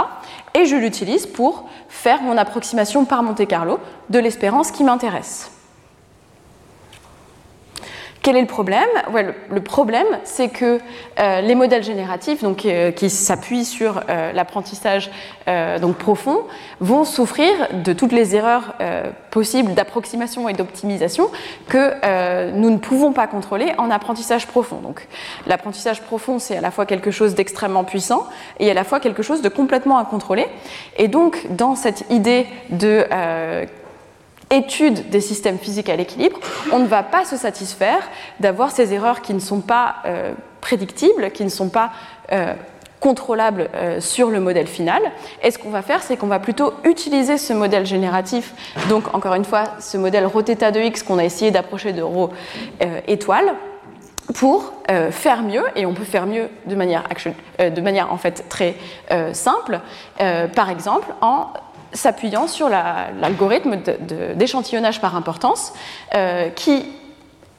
[0.53, 5.49] et je l'utilise pour faire mon approximation par Monte Carlo de l'espérance qui m'intéresse.
[8.21, 8.89] Quel est le problème?
[9.49, 10.79] Le problème, c'est que
[11.19, 15.09] euh, les modèles génératifs, donc, euh, qui s'appuient sur euh, l'apprentissage
[15.97, 16.43] profond,
[16.79, 17.49] vont souffrir
[17.83, 18.75] de toutes les erreurs
[19.31, 21.31] possibles d'approximation et d'optimisation
[21.67, 24.79] que nous ne pouvons pas contrôler en apprentissage profond.
[25.47, 28.27] L'apprentissage profond, c'est à la fois quelque chose d'extrêmement puissant
[28.59, 30.45] et à la fois quelque chose de complètement incontrôlé.
[30.97, 33.07] Et donc, dans cette idée de
[34.49, 36.39] étude des systèmes physiques à l'équilibre,
[36.71, 38.07] on ne va pas se satisfaire
[38.39, 41.91] d'avoir ces erreurs qui ne sont pas euh, prédictibles, qui ne sont pas
[42.31, 42.53] euh,
[42.99, 45.01] contrôlables euh, sur le modèle final.
[45.43, 48.53] Et ce qu'on va faire, c'est qu'on va plutôt utiliser ce modèle génératif,
[48.89, 52.01] donc encore une fois, ce modèle rho θ de x qu'on a essayé d'approcher de
[52.01, 52.31] rho
[53.07, 53.53] étoile,
[54.35, 54.73] pour
[55.09, 57.03] faire mieux, et on peut faire mieux de manière,
[57.57, 58.75] de manière en fait très
[59.33, 59.79] simple,
[60.53, 61.47] par exemple en
[61.93, 63.77] s'appuyant sur l'algorithme
[64.35, 65.73] d'échantillonnage par importance
[66.15, 66.85] euh, qui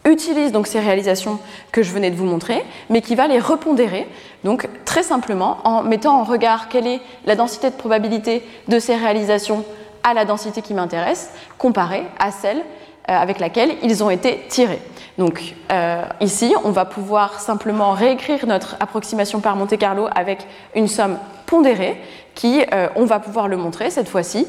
[0.05, 1.39] utilise donc ces réalisations
[1.73, 4.09] que je venais de vous montrer, mais qui va les repondérer,
[4.45, 8.97] donc très simplement en mettant en regard quelle est la densité de probabilité de ces
[8.97, 9.65] réalisations
[10.03, 12.63] à la densité qui m'intéresse, comparée à celle euh,
[13.09, 14.81] avec laquelle ils ont été tirés.
[15.21, 20.89] Donc euh, ici, on va pouvoir simplement réécrire notre approximation par Monte Carlo avec une
[20.89, 22.01] somme pondérée
[22.35, 24.47] qui, euh, on va pouvoir le montrer cette fois-ci,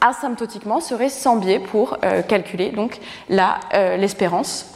[0.00, 4.68] asymptotiquement serait sans biais pour euh, calculer donc l'espérance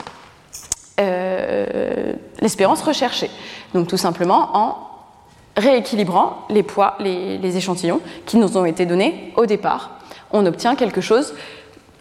[2.84, 3.30] recherchée.
[3.74, 4.76] Donc tout simplement en
[5.56, 10.00] rééquilibrant les poids, les, échantillons qui nous ont été donnés au départ.
[10.32, 11.32] On obtient quelque chose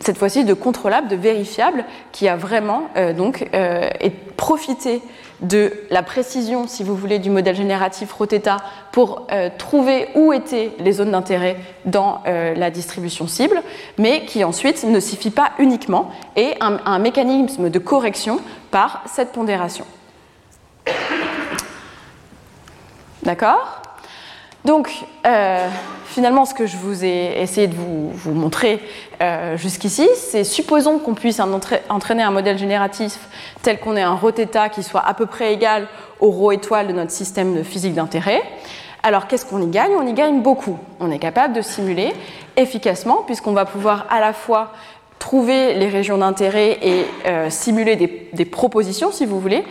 [0.04, 3.48] cette fois-ci de contrôlable, de vérifiable, qui a vraiment donc
[4.36, 5.02] profité
[5.42, 8.58] de la précision, si vous voulez, du modèle génératif Roteta
[8.92, 13.62] pour euh, trouver où étaient les zones d'intérêt dans euh, la distribution cible,
[13.98, 19.86] mais qui ensuite ne suffit pas uniquement et un mécanisme de correction par cette pondération.
[23.24, 23.82] D'accord?
[24.66, 24.90] Donc,
[25.25, 25.69] euh,
[26.07, 28.81] finalement, ce que je vous ai essayé de vous, montrer
[29.23, 31.40] euh, jusqu'ici, c'est supposons qu'on puisse
[31.88, 33.19] entraîner un modèle génératif
[33.62, 35.87] tel qu'on ait un ρθ qui soit à peu près égal
[36.19, 38.42] au ρ étoile de notre système de physique d'intérêt.
[39.05, 40.81] Alors qu'est-ce qu'on y gagne On y gagne beaucoup.
[40.99, 42.12] On est capable de simuler
[42.57, 44.73] efficacement puisqu'on va pouvoir à la fois
[45.22, 49.64] trouver les régions d'intérêt et euh, simuler des, propositions, si vous voulez,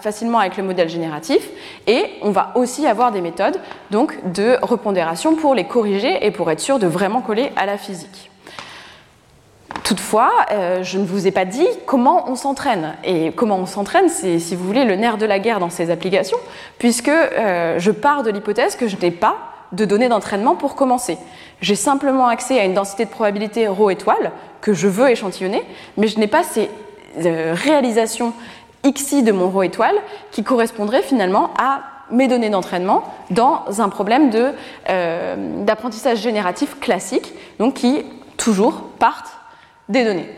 [0.00, 1.50] facilement avec le modèle génératif.
[1.88, 3.58] Et on va aussi avoir des méthodes
[3.90, 7.78] donc, de repondération pour les corriger et pour être sûr de vraiment coller à la
[7.78, 8.30] physique.
[9.82, 12.94] Toutefois, euh, je ne vous ai pas dit comment on s'entraîne.
[13.02, 15.90] Et comment on s'entraîne, c'est, si vous voulez, le nerf de la guerre dans ces
[15.90, 16.38] applications,
[16.78, 19.36] puisque euh, je pars de l'hypothèse que je n'ai pas
[19.72, 21.18] de données d'entraînement pour commencer.
[21.60, 25.62] J'ai simplement accès à une densité de probabilité ρ étoile que je veux échantillonner,
[25.96, 26.70] mais je n'ai pas ces
[27.24, 28.32] euh, réalisations
[28.84, 29.96] xi de mon rho étoile
[30.30, 34.30] qui correspondrait finalement à mes données d'entraînement dans un problème
[34.88, 38.04] euh, d'apprentissage génératif classique, donc qui
[38.36, 39.38] toujours partent
[39.88, 40.28] des données.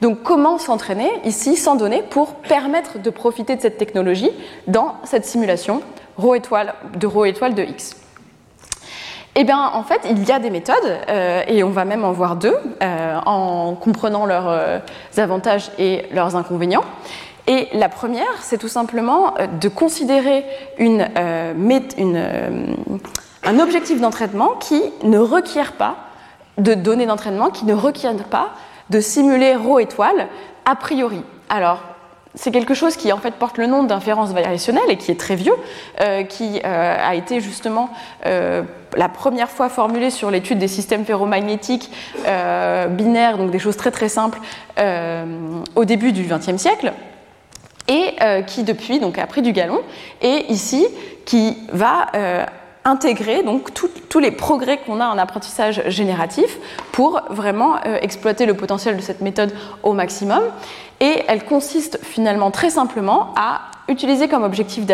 [0.00, 4.30] Donc comment s'entraîner ici sans données pour permettre de profiter de cette technologie
[4.66, 5.80] dans cette simulation
[6.16, 8.01] rho étoile, de rho étoile de x?
[9.34, 10.76] Eh bien, en fait, il y a des méthodes,
[11.08, 14.78] euh, et on va même en voir deux, euh, en comprenant leurs euh,
[15.16, 16.84] avantages et leurs inconvénients.
[17.46, 20.44] Et la première, c'est tout simplement de considérer
[23.44, 25.96] un objectif d'entraînement qui ne requiert pas
[26.58, 28.50] de données d'entraînement, qui ne requiert pas
[28.90, 30.28] de simuler ρ étoile
[30.66, 31.22] a priori.
[31.48, 31.80] Alors,
[32.34, 35.36] c'est quelque chose qui en fait porte le nom d'inférence variationnelle et qui est très
[35.36, 35.54] vieux,
[36.00, 37.90] euh, qui euh, a été justement
[38.26, 38.62] euh,
[38.96, 41.90] la première fois formulé sur l'étude des systèmes ferromagnétiques
[42.90, 44.38] binaires, donc des choses très très simples,
[45.74, 46.92] au début du XXe siècle,
[47.88, 48.16] et
[48.46, 49.80] qui depuis donc a pris du galon,
[50.20, 50.86] et ici
[51.24, 52.08] qui va
[52.84, 56.58] intégrer donc tous les progrès qu'on a en apprentissage génératif
[56.90, 60.42] pour vraiment exploiter le potentiel de cette méthode au maximum.
[61.00, 64.84] Et elle consiste finalement très simplement à utiliser comme objectif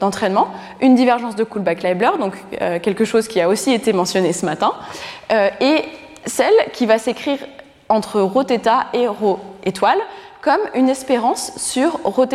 [0.00, 0.48] d'entraînement
[0.80, 2.34] une divergence de Kullback-Leibler, donc
[2.82, 4.72] quelque chose qui a aussi été mentionné ce matin,
[5.60, 5.84] et
[6.24, 7.38] celle qui va s'écrire
[7.88, 8.42] entre rho
[8.94, 9.98] et rho étoile
[10.40, 12.26] comme une espérance sur rho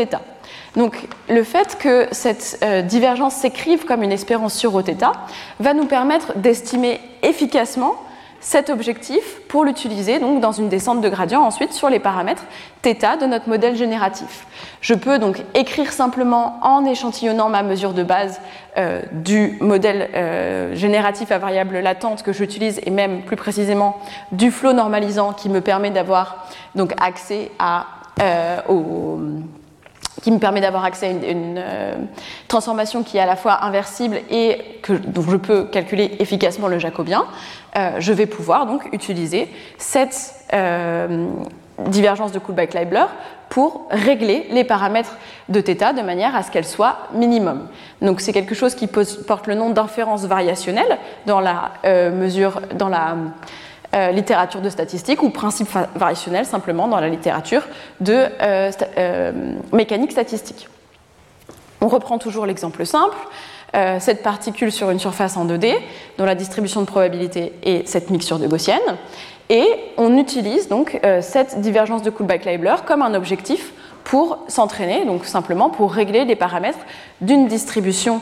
[0.75, 4.81] Donc le fait que cette euh, divergence s'écrive comme une espérance sur rho
[5.59, 7.95] va nous permettre d'estimer efficacement
[8.39, 12.43] cet objectif pour l'utiliser donc dans une descente de gradient ensuite sur les paramètres
[12.83, 14.45] θ de notre modèle génératif.
[14.79, 18.39] Je peux donc écrire simplement en échantillonnant ma mesure de base
[18.77, 23.97] euh, du modèle euh, génératif à variable latente que j'utilise et même plus précisément
[24.31, 27.87] du flot normalisant qui me permet d'avoir donc accès à
[28.67, 29.19] au
[30.21, 31.95] qui me permet d'avoir accès à une, euh,
[32.47, 37.25] transformation qui est à la fois inversible et dont je peux calculer efficacement le jacobien,
[37.77, 41.27] euh, je vais pouvoir donc utiliser cette euh,
[41.87, 43.05] divergence de Kullback-Leibler
[43.49, 45.17] pour régler les paramètres
[45.49, 47.67] de θ de manière à ce qu'elle soit minimum.
[48.01, 51.71] Donc c'est quelque chose qui porte le nom d'inférence variationnelle dans la
[52.11, 53.15] mesure, dans la
[53.97, 57.63] euh, littérature de statistique ou principe variationnel simplement dans la littérature
[57.99, 59.31] de euh, euh,
[59.73, 60.67] mécanique statistique.
[61.81, 63.17] On reprend toujours l'exemple simple.
[63.99, 65.73] cette particule sur une surface en 2D,
[66.17, 68.97] dont la distribution de probabilité est cette mixture de gaussienne,
[69.49, 75.69] et on utilise donc cette divergence de Kullback-Leibler comme un objectif pour s'entraîner, donc simplement
[75.69, 76.79] pour régler les paramètres
[77.21, 78.21] d'une distribution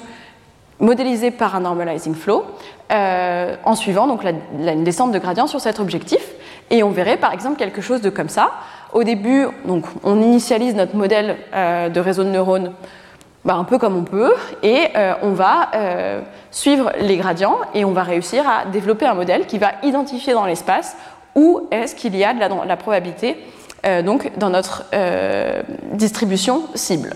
[0.80, 2.44] modélisée par un normalizing flow
[2.92, 6.22] euh, en suivant donc la, une descente de gradient sur cet objectif.
[6.70, 8.52] Et on verrait par exemple quelque chose de comme ça.
[8.94, 12.74] Au début, donc, on initialise notre modèle euh, de réseau de neurones
[13.44, 14.34] bah, un peu comme on peut,
[14.64, 15.70] et euh, on va
[16.50, 20.46] suivre les gradients et on va réussir à développer un modèle qui va identifier dans
[20.46, 20.98] l'espace
[21.36, 23.38] où est-ce qu'il y a de la, la probabilité
[24.04, 24.86] donc, dans notre
[25.94, 27.14] distribution cible.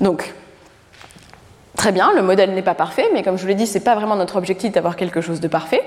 [0.00, 0.32] Donc,
[1.82, 3.82] Très bien, le modèle n'est pas parfait, mais comme je vous l'ai dit, ce n'est
[3.82, 5.82] pas vraiment notre objectif d'avoir quelque chose de parfait.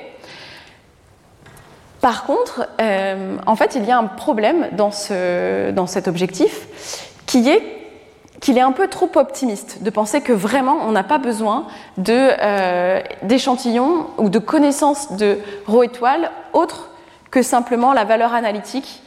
[2.02, 6.68] Par contre, euh, en fait, il y a un problème dans, ce, dans cet objectif
[7.26, 7.64] qui est
[8.42, 11.66] qu'il est un peu trop optimiste de penser que vraiment on n'a pas besoin
[12.10, 16.90] euh, d'échantillons ou de connaissances de rho étoile autre
[17.32, 19.02] que simplement la valeur analytique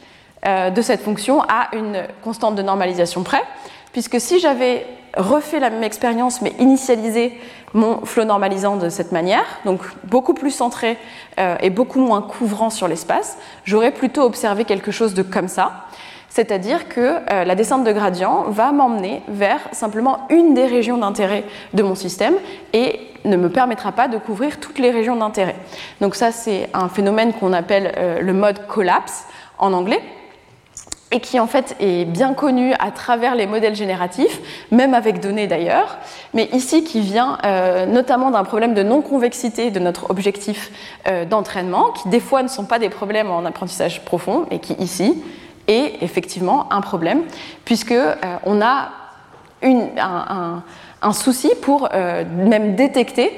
[0.46, 3.42] euh, de cette fonction à une constante de normalisation près.
[3.92, 7.38] Puisque si j'avais refait la même expérience mais initialisé
[7.74, 10.96] mon flot normalisant de cette manière, donc beaucoup plus centré
[11.38, 15.86] euh, et beaucoup moins couvrant sur l'espace, j'aurais plutôt observé quelque chose de comme ça.
[16.30, 21.44] C'est-à-dire que euh, la descente de gradient va m'emmener vers simplement une des régions d'intérêt
[21.72, 22.34] de mon système
[22.72, 25.56] et ne me permettra pas de couvrir toutes les régions d'intérêt.
[26.00, 29.26] Donc ça, c'est un phénomène qu'on appelle euh, le mode collapse
[29.58, 30.00] en anglais
[31.10, 34.40] et qui en fait est bien connu à travers les modèles génératifs,
[34.70, 35.98] même avec données d'ailleurs,
[36.34, 40.70] mais ici qui vient euh, notamment d'un problème de non-convexité de notre objectif
[41.06, 44.74] euh, d'entraînement, qui des fois ne sont pas des problèmes en apprentissage profond, et qui
[44.74, 45.22] ici
[45.66, 47.22] est effectivement un problème,
[47.64, 48.14] puisque euh,
[48.60, 48.90] a
[49.62, 50.62] un,
[51.02, 53.32] un, souci pour même détecter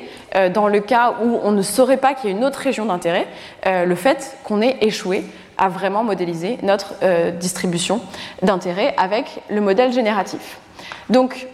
[0.53, 3.27] dans le cas où on ne saurait pas qu'il y a une autre région d'intérêt,
[3.65, 5.25] le fait qu'on ait échoué
[5.61, 8.01] à vraiment modéliser notre euh, distribution
[8.43, 10.59] d'intérêt avec le modèle génératif.
[11.11, 11.47] Donc,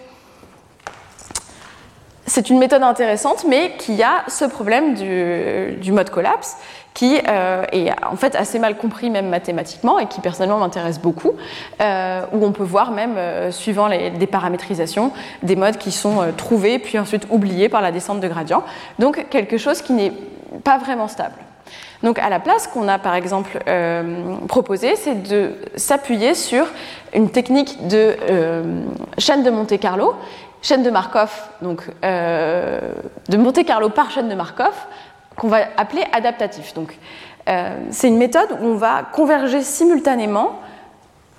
[2.25, 6.57] c'est une méthode intéressante, mais qui a ce problème du, mode collapse,
[6.93, 11.33] qui euh, est en fait assez mal compris même mathématiquement et qui personnellement m'intéresse beaucoup,
[11.81, 13.17] euh, où on peut voir même,
[13.53, 18.21] suivant les, des paramétrisations, des modes qui sont trouvés puis ensuite oubliés par la descente
[18.21, 18.65] de gradient.
[18.99, 20.13] Donc quelque chose qui n'est
[20.65, 21.46] pas vraiment stable.
[22.03, 26.67] Donc à la place qu'on a par exemple euh, proposé, c'est de s'appuyer sur
[27.15, 28.83] une technique de euh,
[29.19, 30.15] chaîne de Monte Carlo,
[30.63, 31.31] chaîne de Markov,
[31.63, 32.81] donc euh,
[33.29, 34.75] de Monte Carlo par chaîne de Markov,
[35.37, 36.75] qu'on va appeler adaptatif.
[36.75, 36.97] Donc
[37.91, 40.61] c'est une méthode où on va converger simultanément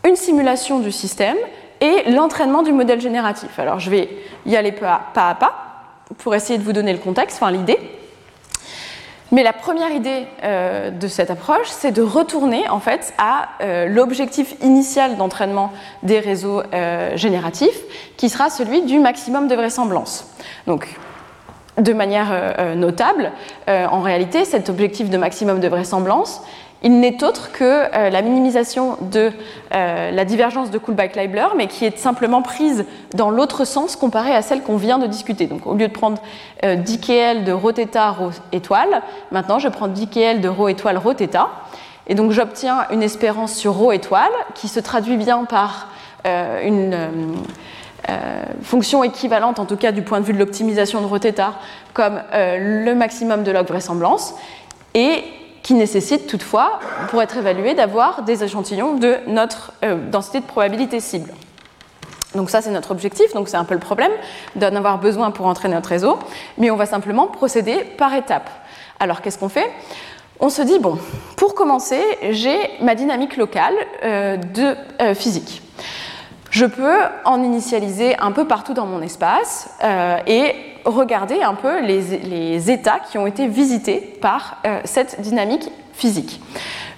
[0.07, 1.35] une simulation du système
[1.81, 3.59] et l'entraînement du modèle génératif.
[3.59, 4.09] Alors je vais
[4.45, 5.53] y aller pas à pas
[6.19, 7.77] pour essayer de vous donner le contexte, enfin l'idée.
[9.31, 13.87] Mais la première idée euh, de cette approche, c'est de retourner en fait à euh,
[13.87, 17.81] l'objectif initial d'entraînement des réseaux euh, génératifs,
[18.15, 20.33] qui sera celui du maximum de vraisemblance.
[20.65, 20.97] Donc,
[21.77, 23.31] de manière notable,
[23.67, 26.41] en réalité, cet objectif de maximum de vraisemblance,
[26.82, 29.30] il n'est autre que euh, la minimisation de
[29.72, 34.42] euh, la divergence de Kullback-Leibler, mais qui est simplement prise dans l'autre sens comparé à
[34.42, 35.46] celle qu'on vient de discuter.
[35.46, 36.20] Donc au lieu de prendre
[36.64, 40.68] euh, 10 KL de rho θ rho étoile, maintenant je prends 10 KL de rho
[40.68, 41.48] étoile rho θ,
[42.08, 45.86] et donc j'obtiens une espérance sur rho étoile qui se traduit bien par
[46.26, 46.94] euh, une
[48.08, 51.52] euh, fonction équivalente, en tout cas du point de vue de l'optimisation de rho θ,
[51.94, 54.34] comme le maximum de log vraisemblance.
[54.94, 55.22] Et
[55.67, 61.01] qui nécessite toutefois, pour être évalué, d'avoir des échantillons de notre euh, densité de probabilité
[61.01, 61.29] cible.
[62.35, 64.13] Donc ça, c'est notre objectif, donc c'est un peu le problème
[64.55, 66.19] d'en avoir besoin pour entraîner notre réseau,
[66.57, 68.49] mais on va simplement procéder par étapes.
[69.01, 69.69] Alors qu'est-ce qu'on fait?
[70.39, 70.99] On se dit, bon,
[71.35, 71.99] pour commencer,
[72.29, 75.61] j'ai ma dynamique locale euh, de euh, physique.
[76.49, 76.95] Je peux
[77.25, 79.69] en initialiser un peu partout dans mon espace
[80.27, 80.55] et
[80.87, 86.41] regarder un peu les, états qui ont été visités par euh, cette dynamique physique.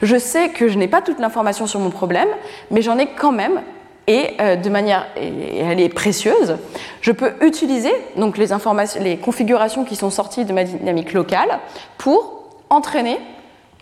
[0.01, 2.27] Je sais que je n'ai pas toute l'information sur mon problème,
[2.71, 3.61] mais j'en ai quand même
[4.07, 6.57] et euh, de manière, et elle est précieuse,
[7.01, 11.59] je peux utiliser donc les, informations, les configurations qui sont sorties de ma dynamique locale
[11.99, 13.19] pour entraîner,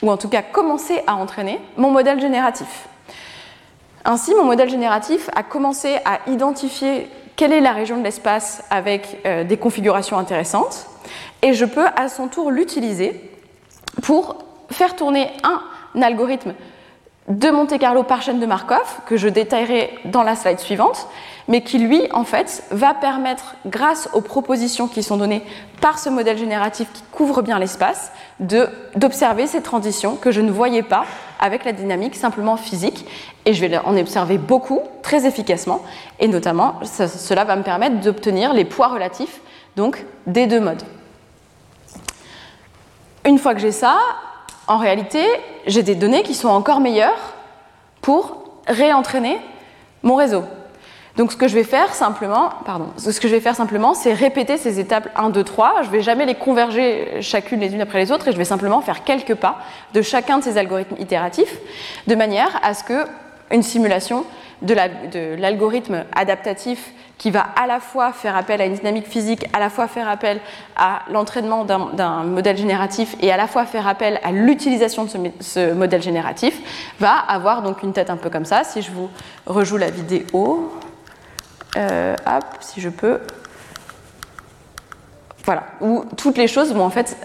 [0.01, 2.89] ou en tout cas commencer à entraîner, mon modèle génératif.
[4.03, 9.19] Ainsi, mon modèle génératif a commencé à identifier quelle est la région de l'espace avec
[9.25, 10.87] euh, des configurations intéressantes,
[11.41, 13.31] et je peux à son tour l'utiliser
[14.01, 16.53] pour faire tourner un algorithme
[17.29, 21.07] de Monte Carlo par chaîne de Markov, que je détaillerai dans la slide suivante,
[21.47, 25.43] mais qui lui, en fait, va permettre, grâce aux propositions qui sont données
[25.81, 28.11] par ce modèle génératif qui couvre bien l'espace,
[28.95, 31.05] d'observer ces transitions que je ne voyais pas
[31.39, 33.05] avec la dynamique simplement physique.
[33.45, 35.81] Et je vais en observer beaucoup, très efficacement,
[36.19, 39.41] et notamment, cela va me permettre d'obtenir les poids relatifs
[39.75, 40.83] donc, des deux modes.
[43.25, 43.97] Une fois que j'ai ça,
[44.67, 45.23] en réalité,
[45.65, 47.35] j'ai des données qui sont encore meilleures
[48.01, 49.37] pour réentraîner
[50.03, 50.43] mon réseau.
[51.17, 54.13] Donc ce que je vais faire simplement, pardon, ce que je vais faire simplement, c'est
[54.13, 55.81] répéter ces étapes 1, 2, 3.
[55.81, 58.45] Je ne vais jamais les converger chacune les unes après les autres et je vais
[58.45, 59.57] simplement faire quelques pas
[59.95, 61.57] de chacun de ces algorithmes itératifs
[62.05, 63.07] de manière à ce que
[63.49, 64.25] une simulation
[64.61, 64.75] de
[65.35, 69.69] l'algorithme adaptatif qui va à la fois faire appel à une dynamique physique, à la
[69.69, 70.39] fois faire appel
[70.75, 75.17] à l'entraînement d'un modèle génératif et à la fois faire appel à l'utilisation de ce,
[75.39, 78.63] ce, modèle génératif, va avoir donc une tête un peu comme ça.
[78.63, 79.09] Si je vous
[79.47, 80.71] rejoue la vidéo,
[81.77, 82.15] euh,
[82.59, 83.19] si je peux,
[85.45, 87.15] voilà, où toutes les choses vont en fait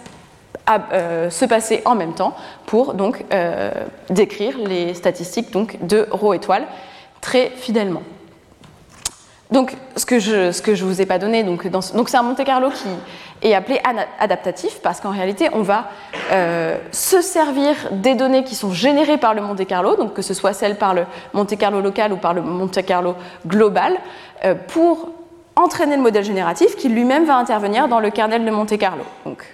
[0.93, 2.37] euh, se passer en même temps
[2.67, 3.73] pour donc euh,
[4.11, 6.67] décrire les statistiques donc, de rho étoile
[7.21, 8.03] très fidèlement.
[9.51, 11.69] Donc, ce que je ne vous ai pas donné, donc
[12.09, 12.89] c'est un Monte Carlo qui
[13.47, 13.79] est appelé
[14.19, 15.91] adaptatif parce qu'en réalité, on va
[16.91, 20.55] se servir des données qui sont générées par le Monte Carlo, donc que ce soit
[20.55, 23.15] celles par le Monte Carlo local ou par le Monte Carlo
[23.47, 23.99] global,
[24.69, 25.11] pour
[25.57, 29.05] entraîner le modèle génératif qui lui-même va intervenir dans le kernel de Monte Carlo.
[29.25, 29.45] Donc,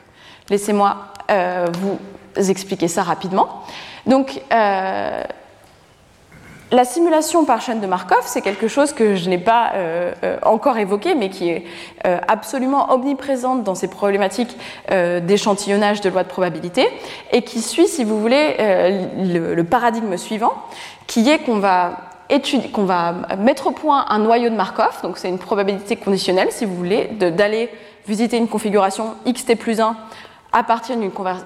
[0.51, 0.97] laissez-moi
[1.31, 3.65] euh, vous expliquer ça rapidement.
[4.07, 5.23] Donc, euh,
[6.71, 10.39] la simulation par chaîne de Markov, c'est quelque chose que je n'ai pas euh, euh,
[10.43, 11.65] encore évoqué, mais qui est
[12.07, 14.55] euh, absolument omniprésente dans ces problématiques
[14.91, 16.87] euh, d'échantillonnage de loi de probabilité,
[17.33, 20.53] et qui suit, si vous voulez, euh, le, le, paradigme suivant,
[21.07, 21.97] qui est qu'on va,
[22.73, 26.65] qu'on va mettre au point un noyau de Markov, donc c'est une probabilité conditionnelle, si
[26.65, 27.71] vous voulez, d'aller
[28.07, 29.97] visiter une configuration xt plus 1
[30.53, 30.97] à partir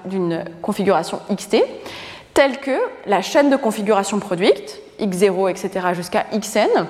[0.05, 1.57] d'une configuration xt,
[2.33, 6.85] telle que la chaîne de configuration produite, x0, etc., jusqu'à xn,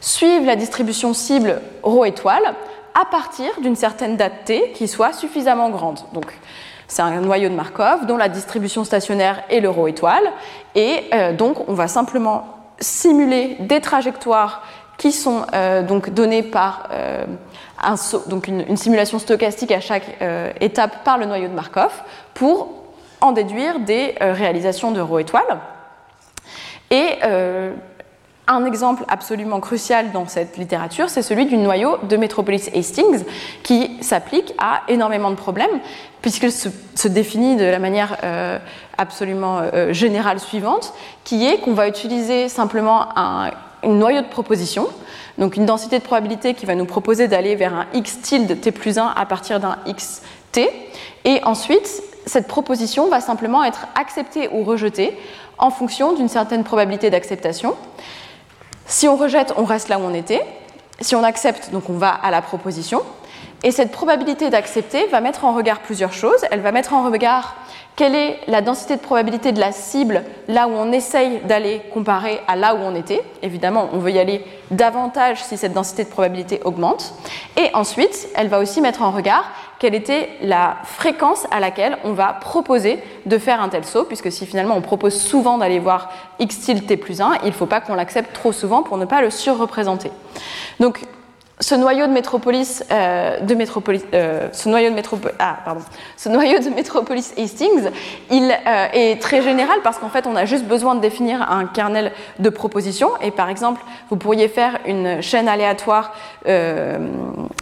[0.00, 2.54] suivent la distribution cible ρ étoile
[2.94, 6.00] à partir d'une certaine date t qui soit suffisamment grande.
[6.12, 6.26] Donc,
[6.86, 10.32] c'est un noyau de Markov dont la distribution stationnaire est le ρ étoile,
[10.74, 14.62] et euh, donc on va simplement simuler des trajectoires
[14.98, 17.24] qui sont euh, donc données par euh,
[18.46, 21.92] une, simulation stochastique à chaque euh, étape par le noyau de Markov
[22.34, 22.74] pour
[23.20, 25.58] en déduire des réalisations de ρ étoile.
[26.90, 27.18] Et
[28.48, 33.24] un exemple absolument crucial dans cette littérature, c'est celui du noyau de Metropolis Hastings,
[33.62, 35.80] qui s'applique à énormément de problèmes,
[36.22, 38.58] puisqu'il se, définit de la manière euh,
[38.96, 40.94] absolument euh, générale suivante,
[41.24, 43.50] qui est qu'on va utiliser simplement un,
[43.82, 44.88] un noyau de proposition,
[45.36, 48.72] donc une densité de probabilité qui va nous proposer d'aller vers un x tilde t
[48.72, 50.22] plus 1 à partir d'un x
[50.52, 50.68] t,
[51.24, 55.16] et ensuite cette proposition va simplement être acceptée ou rejetée
[55.58, 57.74] en fonction d'une certaine probabilité d'acceptation.
[58.88, 60.42] Si on rejette, on reste là où on était.
[61.00, 63.02] Si on accepte, donc on va à la proposition.
[63.62, 66.40] Et cette probabilité d'accepter va mettre en regard plusieurs choses.
[66.50, 67.56] Elle va mettre en regard
[67.96, 72.40] quelle est la densité de probabilité de la cible là où on essaye d'aller comparer
[72.48, 73.22] à là où on était.
[73.42, 77.12] Évidemment, on veut y aller davantage si cette densité de probabilité augmente.
[77.56, 79.44] Et ensuite, elle va aussi mettre en regard
[79.78, 84.32] quelle était la fréquence à laquelle on va proposer de faire un tel saut, puisque
[84.32, 87.66] si finalement on propose souvent d'aller voir x tilde t plus 1, il ne faut
[87.66, 90.10] pas qu'on l'accepte trop souvent pour ne pas le surreprésenter.
[91.60, 93.38] Ce noyau de métropolis, euh,
[94.14, 95.80] euh, ce noyau de métropolis, ah, pardon,
[96.16, 97.90] ce noyau de métropolis Hastings,
[98.30, 101.66] il euh, est très général parce qu'en fait, on a juste besoin de définir un
[101.66, 103.10] kernel de propositions.
[103.22, 106.14] Et par exemple, vous pourriez faire une chaîne aléatoire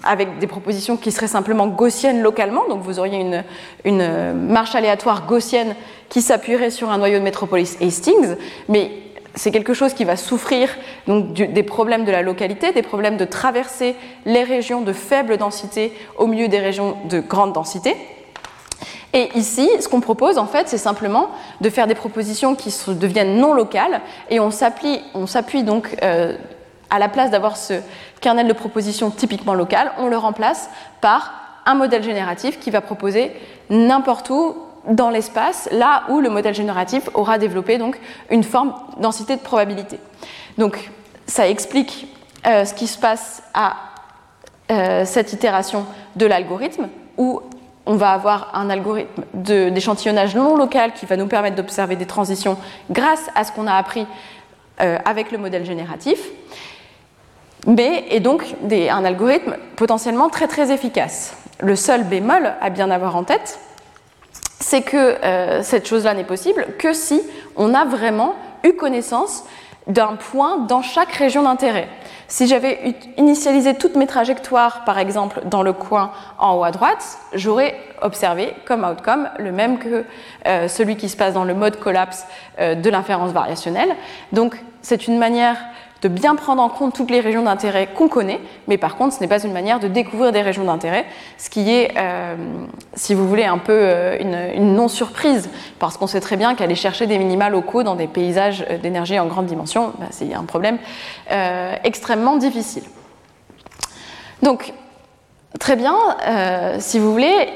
[0.05, 2.69] avec des propositions qui seraient simplement gaussiennes localement.
[2.69, 3.43] Donc, vous auriez une,
[3.85, 5.75] une marche aléatoire gaussienne
[6.09, 8.37] qui s'appuierait sur un noyau de métropolis Hastings,
[8.69, 9.06] mais
[9.37, 10.71] c'est quelque chose qui va souffrir
[11.07, 16.27] des problèmes de la localité, des problèmes de traverser les régions de faible densité au
[16.27, 17.95] milieu des régions de grande densité.
[19.13, 21.31] Et ici, ce qu'on propose, en fait, c'est simplement
[21.61, 26.37] de faire des propositions qui deviennent non locales, et on s'appuie donc euh,
[26.91, 27.75] à la place d'avoir ce
[28.21, 30.71] kernel de propositions typiquement local, on le remplace
[31.01, 31.35] par
[31.67, 33.33] un modèle génératif qui va proposer
[33.71, 34.57] n'importe où
[34.89, 37.99] dans l'espace, là où le modèle génératif aura développé donc
[38.31, 39.99] une forme densité de probabilité.
[40.59, 40.91] Donc
[41.27, 42.09] ça explique
[42.47, 43.75] euh, ce qui se passe à
[44.71, 47.41] euh, cette itération de l'algorithme, où
[47.87, 52.57] on va avoir un algorithme d'échantillonnage non local qui va nous permettre d'observer des transitions
[52.91, 54.07] grâce à ce qu'on a appris
[54.81, 56.19] euh, avec le modèle génératif,
[57.67, 61.37] mais et donc un algorithme potentiellement très très efficace.
[61.61, 63.59] Le seul bémol à bien avoir en tête,
[64.61, 67.21] c'est que euh, cette chose-là n'est possible que si
[67.57, 68.35] on a vraiment
[68.65, 69.45] eu connaissance
[69.87, 71.89] d'un point dans chaque région d'intérêt.
[72.29, 77.19] Si j'avais initialisé toutes mes trajectoires, par exemple, dans le coin en haut à droite,
[77.35, 80.05] j'aurais observé comme outcome le même que
[80.47, 82.27] euh, celui qui se passe dans le mode collapse
[82.59, 83.95] euh, de l'inférence variationnelle.
[84.33, 85.57] Donc, c'est une manière
[86.03, 89.21] de bien prendre en compte toutes les régions d'intérêt qu'on connaît, mais par contre, ce
[89.21, 91.07] n'est pas une manière de découvrir des régions d'intérêt,
[91.39, 92.37] ce qui est, euh,
[92.95, 97.07] si vous voulez, un peu euh, une, non-surprise, parce qu'on sait très bien qu'aller chercher
[97.07, 100.79] des minima locaux dans des paysages euh, d'énergie en grande dimension, bah, c'est un problème
[101.85, 102.85] extrêmement difficile.
[104.43, 104.73] Donc,
[105.59, 105.97] très bien,
[106.79, 107.49] si vous voulez,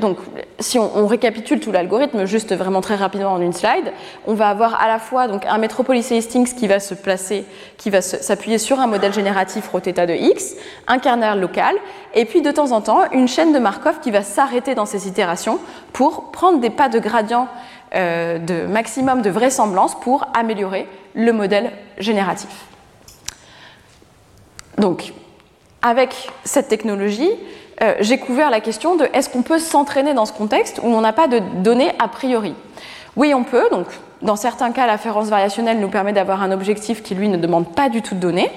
[0.00, 0.18] donc,
[0.60, 3.92] si on, récapitule tout l'algorithme, juste vraiment très rapidement en une slide,
[4.26, 7.44] on va avoir à la fois donc, un Metropolis Hastings qui va se placer,
[7.76, 10.54] qui va s'appuyer sur un modèle génératif ρθ de x,
[10.86, 11.74] un kernel local,
[12.14, 15.08] et puis de temps en temps une chaîne de Markov qui va s'arrêter dans ces
[15.08, 15.58] itérations
[15.92, 17.48] pour prendre des pas de gradient
[17.94, 22.50] euh, de maximum de vraisemblance pour améliorer le modèle génératif.
[24.76, 25.12] Donc,
[25.82, 27.30] avec cette technologie,
[27.82, 31.00] euh, j'ai couvert la question de est-ce qu'on peut s'entraîner dans ce contexte où on
[31.00, 32.54] n'a pas de données a priori
[33.16, 33.68] Oui, on peut.
[33.70, 33.86] Donc,
[34.20, 37.88] dans certains cas, l'afférence variationnelle nous permet d'avoir un objectif qui, lui, ne demande pas
[37.88, 38.50] du tout de données.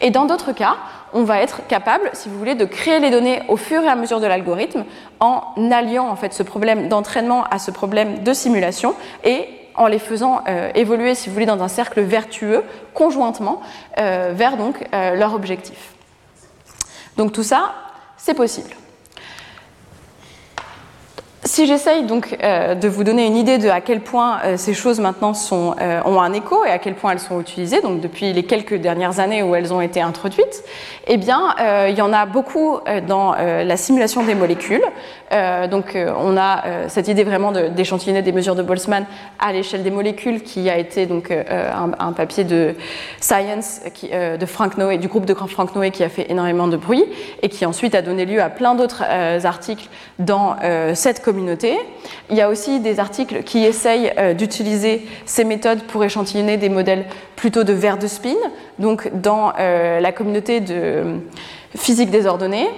[0.00, 0.76] Et dans d'autres cas,
[1.12, 3.94] on va être capable, si vous voulez, de créer les données au fur et à
[3.94, 4.84] mesure de l'algorithme
[5.20, 9.46] en alliant en fait ce problème d'entraînement à ce problème de simulation et
[9.76, 12.64] en les faisant euh, évoluer, si vous voulez, dans un cercle vertueux
[12.94, 13.60] conjointement
[13.98, 15.94] euh, vers donc leur objectif.
[17.16, 17.74] Donc tout ça,
[18.24, 18.74] c'est possible.
[21.46, 24.72] Si j'essaye donc euh, de vous donner une idée de à quel point euh, ces
[24.72, 28.00] choses maintenant sont, euh, ont un écho et à quel point elles sont utilisées, donc
[28.00, 30.64] depuis les quelques dernières années où elles ont été introduites,
[31.06, 31.54] eh bien,
[31.86, 34.82] il y en a beaucoup dans la simulation des molécules.
[35.70, 39.04] donc, on a cette idée vraiment d'échantillonner des mesures de Boltzmann
[39.38, 42.74] à l'échelle des molécules, qui a été donc un, papier de
[43.20, 43.82] Science
[44.12, 47.04] de Frank Noé, du groupe de Frank Noé, qui a fait énormément de bruit
[47.42, 49.04] et qui ensuite a donné lieu à plein d'autres
[49.44, 49.88] articles
[50.18, 50.56] dans
[50.94, 51.33] cette communauté
[52.30, 56.68] il y a aussi des articles qui essayent euh, d'utiliser ces méthodes pour échantillonner des
[56.68, 57.06] modèles
[57.36, 58.36] plutôt de verre de spin,
[58.78, 61.20] donc dans euh, la communauté de
[61.76, 62.68] physique désordonnée.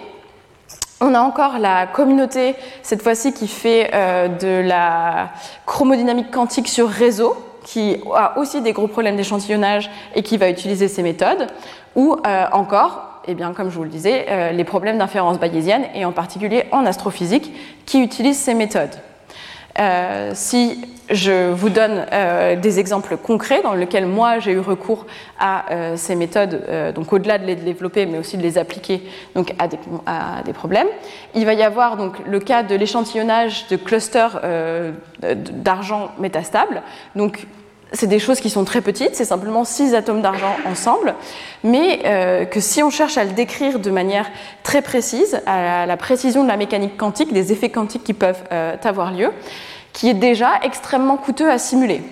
[1.00, 5.30] On a encore la communauté, cette fois-ci, qui fait euh, de la
[5.66, 10.88] chromodynamique quantique sur réseau, qui a aussi des gros problèmes d'échantillonnage et qui va utiliser
[10.88, 11.48] ces méthodes,
[11.96, 12.16] ou
[12.52, 16.12] encore eh bien, comme je vous le disais, euh, les problèmes d'inférence bayésienne, et en
[16.12, 17.52] particulier en astrophysique,
[17.84, 18.94] qui utilisent ces méthodes.
[19.78, 25.06] Euh, si je vous donne euh, des exemples concrets dans lesquels moi j'ai eu recours
[25.38, 25.66] à
[25.96, 26.64] ces méthodes,
[26.94, 29.02] donc au-delà de les développer, mais aussi de les appliquer
[29.34, 30.88] donc, à, des, à des problèmes,
[31.34, 34.40] il va y avoir donc le cas de l'échantillonnage de clusters
[35.20, 36.82] d'argent métastable.
[37.14, 37.46] Donc
[37.92, 41.14] c'est des choses qui sont très petites, c'est simplement six atomes d'argent ensemble,
[41.62, 44.26] mais euh, que si on cherche à le décrire de manière
[44.62, 48.76] très précise, à la précision de la mécanique quantique, des effets quantiques qui peuvent euh,
[48.82, 49.32] avoir lieu,
[49.92, 52.02] qui est déjà extrêmement coûteux à simuler.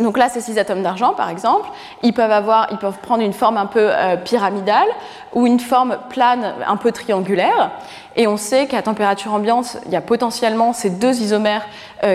[0.00, 1.68] Donc là, ces six atomes d'argent, par exemple,
[2.02, 4.88] ils peuvent, avoir, ils peuvent prendre une forme un peu euh, pyramidale
[5.34, 7.70] ou une forme plane un peu triangulaire.
[8.16, 11.66] Et on sait qu'à température ambiante, il y a potentiellement ces deux isomères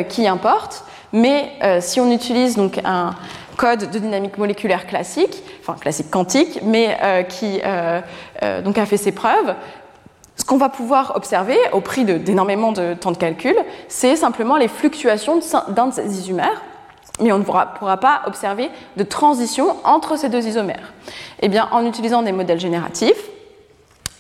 [0.10, 0.84] qui importent.
[1.14, 3.16] Mais euh, si on utilise donc un
[3.58, 6.98] code de dynamique moléculaire classique, enfin classique quantique, mais
[7.30, 7.62] qui
[8.66, 9.56] donc a fait ses preuves,
[10.36, 13.56] ce qu'on va pouvoir observer au prix d'énormément de, temps de calcul,
[13.88, 15.40] c'est simplement les fluctuations
[15.70, 16.62] d'un de ces isomères
[17.22, 20.94] mais on ne pourra, pas observer de transition entre ces deux isomères.
[21.42, 23.30] Eh bien, en utilisant des modèles génératifs,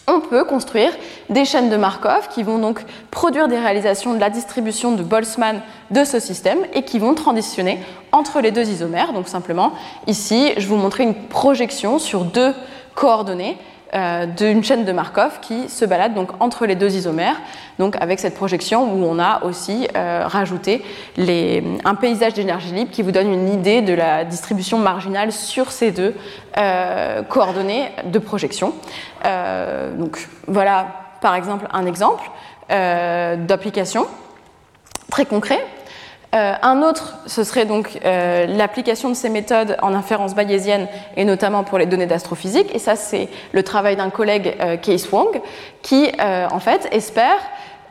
[0.08, 0.92] on peut construire
[1.30, 2.82] des chaînes de Markov qui vont donc
[3.12, 7.80] produire des réalisations de la distribution de Boltzmann de ce système et qui vont transitionner
[8.12, 9.14] entre les deux isomères.
[9.14, 9.74] Donc simplement,
[10.08, 12.54] ici, je vous montrer une projection sur deux
[12.94, 13.58] coordonnées
[13.94, 17.36] euh, d'une chaîne de Markov qui se balade donc entre les deux isomères,
[17.78, 20.84] donc avec cette projection où on a aussi euh, rajouté
[21.18, 25.92] un paysage d'énergie libre qui vous donne une idée de la distribution marginale sur ces
[25.92, 26.16] deux
[26.58, 28.74] euh, coordonnées de projection.
[29.98, 30.88] donc voilà
[31.22, 32.30] par exemple un exemple
[32.70, 34.08] d'application
[35.12, 35.64] très concret.
[36.36, 41.24] Euh, un autre, ce serait donc euh, l'application de ces méthodes en inférence bayésienne et
[41.24, 42.76] notamment pour les données d'astrophysique.
[42.76, 45.42] Et ça, c'est le travail d'un collègue, euh, Case Wong,
[45.82, 47.38] qui en fait espère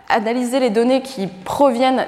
[0.08, 2.04] analyser les données qui proviennent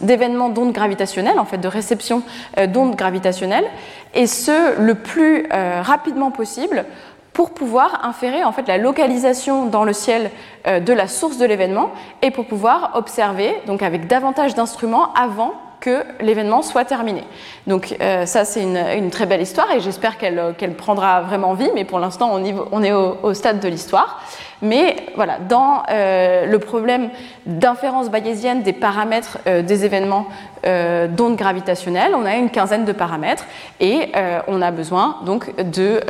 [0.00, 2.22] d'événements d'ondes gravitationnelles, en fait de réception
[2.68, 3.66] d'ondes gravitationnelles,
[4.14, 6.86] et ce le plus rapidement possible
[7.32, 10.30] pour pouvoir inférer en fait la localisation dans le ciel
[10.66, 11.90] euh, de la source de l'événement
[12.22, 17.24] et pour pouvoir observer donc avec davantage d'instruments avant que l'événement soit terminé.
[17.66, 21.86] Donc euh, ça c'est une, très belle histoire et j'espère qu'elle prendra vraiment vie, mais
[21.86, 24.20] pour l'instant on, est au, stade de l'histoire.
[24.60, 27.08] Mais voilà, dans euh, le problème
[27.46, 30.26] d'inférence bayésienne des paramètres des événements
[30.62, 33.46] d'ondes gravitationnelles, on a une quinzaine de paramètres
[33.80, 34.12] et
[34.48, 36.02] on a besoin donc de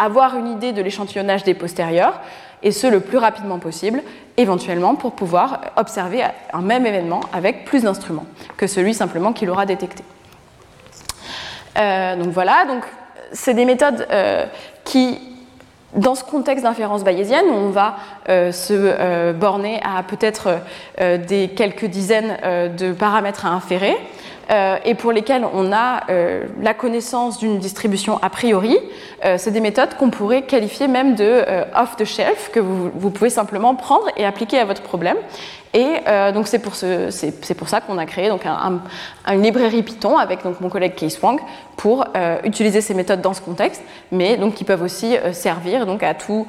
[0.00, 2.20] avoir une idée de l'échantillonnage des postérieurs,
[2.62, 4.02] et ce le plus rapidement possible,
[4.36, 8.26] éventuellement pour pouvoir observer un même événement avec plus d'instruments
[8.56, 10.02] que celui simplement qu'il aura détecté.
[11.76, 12.84] Euh, donc voilà, donc
[13.32, 14.46] c'est des méthodes euh,
[14.84, 15.18] qui,
[15.94, 17.96] dans ce contexte d'inférence bayésienne, on va
[18.28, 20.60] euh, se borner à peut-être
[20.98, 22.36] des quelques dizaines
[22.76, 23.96] de paramètres à inférer,
[24.50, 28.76] euh, et pour lesquelles on a euh, la connaissance d'une distribution a priori,
[29.24, 34.06] euh, c'est des méthodes qu'on pourrait qualifier même de off-the-shelf, que vous, pouvez simplement prendre
[34.16, 35.16] et appliquer à votre problème.
[35.76, 35.96] Et
[36.32, 38.80] donc c'est pour, ça qu'on a créé donc un,
[39.32, 41.40] une librairie Python avec donc mon collègue Case Wang
[41.76, 42.06] pour
[42.44, 43.82] utiliser ces méthodes dans ce contexte,
[44.12, 46.46] mais donc qui peuvent aussi servir donc à tout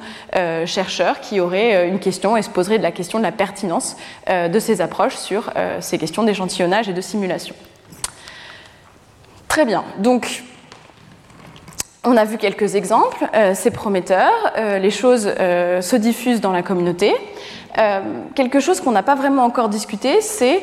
[0.64, 3.96] chercheur qui aurait une question et se poserait de la question de la pertinence
[4.28, 7.56] de ces approches sur ces questions d'échantillonnage et de simulation.
[9.56, 9.84] Très bien.
[9.96, 10.44] Donc,
[12.04, 16.52] on a vu quelques exemples, euh, c'est prometteur, euh, les choses euh, se diffusent dans
[16.52, 17.14] la communauté.
[18.34, 20.60] quelque chose qu'on n'a pas vraiment encore discuté, c'est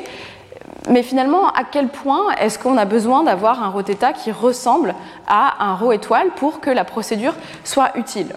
[0.89, 4.93] mais finalement, à quel point est-ce qu'on a besoin d'avoir un roteta qui ressemble
[5.25, 7.33] à un rho étoile pour que la procédure
[7.63, 8.35] soit utile?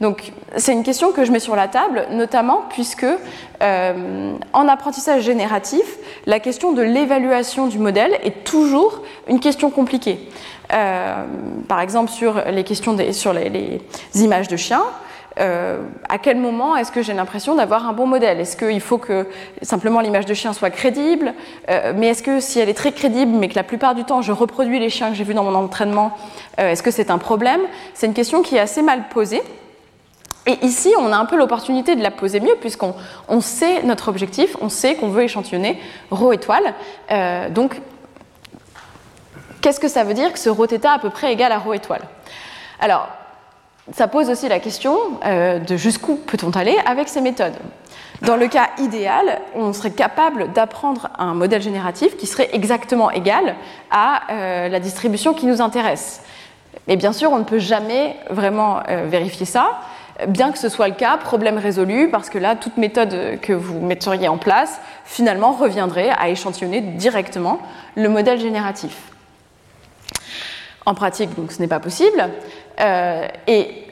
[0.00, 3.06] Donc c'est une question que je mets sur la table, notamment puisque
[3.62, 10.20] euh, en apprentissage génératif, la question de l'évaluation du modèle est toujours une question compliquée.
[10.72, 11.24] Euh,
[11.66, 13.80] par exemple sur les questions sur les,
[14.14, 14.84] images de chiens,
[15.40, 18.38] euh, à quel moment est-ce que j'ai l'impression d'avoir un bon modèle?
[18.38, 19.26] Est-ce qu'il faut que
[19.62, 21.34] simplement l'image de chien soit crédible?
[21.96, 24.30] Mais est-ce que si elle est très crédible, mais que la plupart du temps je
[24.30, 26.16] reproduis les chiens que j'ai vus dans mon entraînement,
[26.56, 27.60] est-ce que c'est un problème?
[27.94, 29.42] C'est une question qui est assez mal posée.
[30.47, 32.95] Et ici, on a un peu l'opportunité de la poser mieux, puisqu'on
[33.29, 35.79] on sait notre objectif, on sait qu'on veut échantillonner
[36.11, 36.73] ρ étoile.
[37.11, 37.79] Euh, donc,
[39.61, 42.01] qu'est-ce que ça veut dire que ce ρθ à peu près égal à ρ étoile
[42.81, 43.07] Alors,
[43.93, 47.55] ça pose aussi la question euh, de jusqu'où peut-on aller avec ces méthodes.
[48.21, 53.55] Dans le cas idéal, on serait capable d'apprendre un modèle génératif qui serait exactement égal
[53.91, 56.21] à euh, la distribution qui nous intéresse.
[56.87, 59.79] Mais bien sûr, on ne peut jamais vraiment vérifier ça.
[60.26, 63.78] Bien que ce soit le cas, problème résolu, parce que là, toute méthode que vous
[63.80, 67.60] metteriez en place, finalement, reviendrait à échantillonner directement
[67.94, 68.96] le modèle génératif.
[70.86, 72.30] En pratique, donc, ce n'est pas possible.
[72.80, 73.84] Euh, et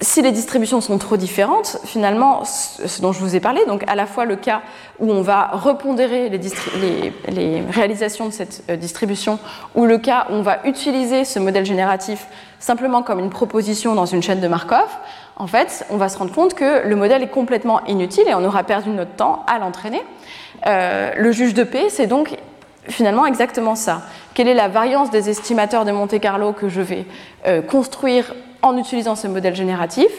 [0.00, 3.94] si les distributions sont trop différentes, finalement, ce dont je vous ai parlé, donc à
[3.94, 4.62] la fois le cas
[4.98, 9.38] où on va repondérer les, réalisations de cette euh, distribution,
[9.74, 12.26] ou le cas où on va utiliser ce modèle génératif
[12.58, 14.88] simplement comme une proposition dans une chaîne de Markov,
[15.40, 18.44] en fait, on va se rendre compte que le modèle est complètement inutile et on
[18.44, 20.02] aura perdu notre temps à l'entraîner.
[20.66, 22.36] le juge de paix, c'est donc
[22.86, 24.02] finalement exactement ça.
[24.34, 27.06] Quelle est la variance des estimateurs de Monte Carlo que je vais
[27.68, 30.10] construire en utilisant ce modèle génératif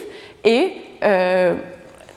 [0.44, 0.72] et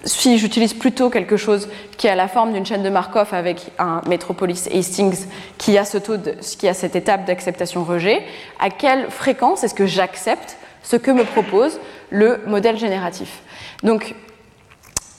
[0.03, 4.01] si j'utilise plutôt quelque chose qui a la forme d'une chaîne de Markov avec un
[4.07, 5.27] Metropolis Hastings
[5.59, 8.23] qui a cette étape d'acceptation-rejet,
[8.59, 11.79] à quelle fréquence est-ce que j'accepte ce que me propose
[12.09, 13.41] le modèle génératif
[13.83, 14.15] Donc,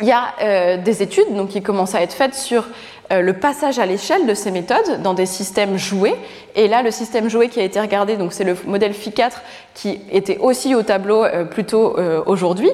[0.00, 2.64] il y a euh, des études donc, qui commencent à être faites sur
[3.12, 6.16] euh, le passage à l'échelle de ces méthodes dans des systèmes joués.
[6.56, 9.32] Et là, le système joué qui a été regardé, donc c'est le modèle Phi4
[9.74, 12.70] qui était aussi au tableau euh, plus tôt euh, aujourd'hui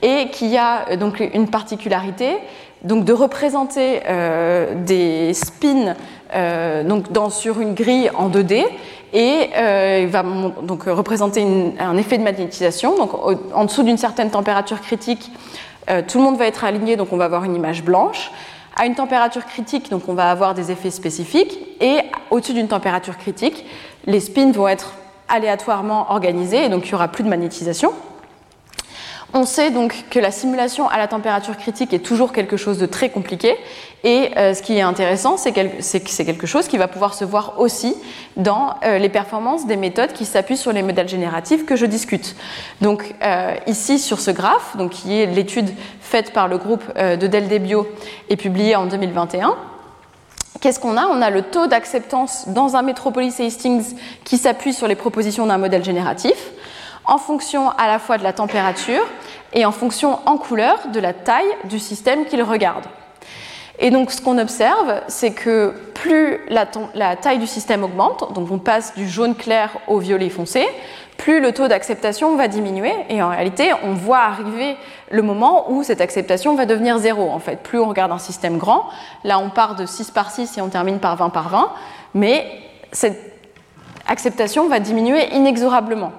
[0.00, 2.36] et qui a donc une particularité,
[2.82, 4.02] donc de représenter
[4.84, 5.94] des spins
[6.34, 8.64] donc dans, sur une grille en 2D
[9.12, 9.50] et
[10.02, 10.24] il va
[10.62, 11.46] donc représenter
[11.78, 12.96] un effet de magnétisation.
[12.96, 13.12] Donc
[13.54, 15.30] en dessous d'une certaine température critique,
[16.08, 18.32] tout le monde va être aligné, donc on va avoir une image blanche.
[18.76, 21.98] À une température critique, donc on va avoir des effets spécifiques, et
[22.30, 23.64] au-dessus d'une température critique,
[24.04, 24.94] les spins vont être
[25.28, 27.92] aléatoirement organisés, et donc il n'y aura plus de magnétisation.
[29.36, 32.86] On sait donc que la simulation à la température critique est toujours quelque chose de
[32.86, 33.56] très compliqué.
[34.04, 37.24] Et euh, ce qui est intéressant, c'est que c'est quelque chose qui va pouvoir se
[37.24, 37.96] voir aussi
[38.36, 42.36] dans euh, les performances des méthodes qui s'appuient sur les modèles génératifs que je discute.
[42.80, 45.70] Donc euh, ici sur ce graphe, donc, qui est l'étude
[46.00, 47.88] faite par le groupe de Deldebio
[48.28, 49.56] et publiée en 2021,
[50.60, 51.06] Qu'est-ce qu'on a?
[51.06, 55.58] On a le taux d'acceptance dans un Metropolis Hastings qui s'appuie sur les propositions d'un
[55.58, 56.53] modèle génératif
[57.04, 59.06] en fonction à la fois de la température
[59.52, 62.84] et en fonction en couleur de la taille du système qu'il regarde.
[63.78, 66.66] Et donc ce qu'on observe, c'est que plus la,
[67.16, 70.64] taille du système augmente, donc on passe du jaune clair au violet foncé,
[71.16, 72.92] plus le taux d'acceptation va diminuer.
[73.08, 74.76] Et en réalité, on voit arriver
[75.10, 77.30] le moment où cette acceptation va devenir zéro.
[77.30, 78.88] En fait, plus on regarde un système grand,
[79.24, 81.70] là on part de 6 par 6 et on termine par 20 par 20,
[82.14, 82.46] mais
[82.92, 83.34] cette
[84.06, 86.12] acceptation va diminuer inexorablement.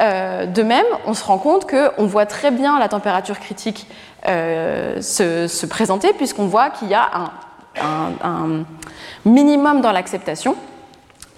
[0.00, 3.86] Euh, de même, on se rend compte qu'on voit très bien la température critique
[4.28, 7.10] euh, se, présenter, puisqu'on voit qu'il y a
[7.80, 8.64] un,
[9.24, 10.56] minimum dans l'acceptation.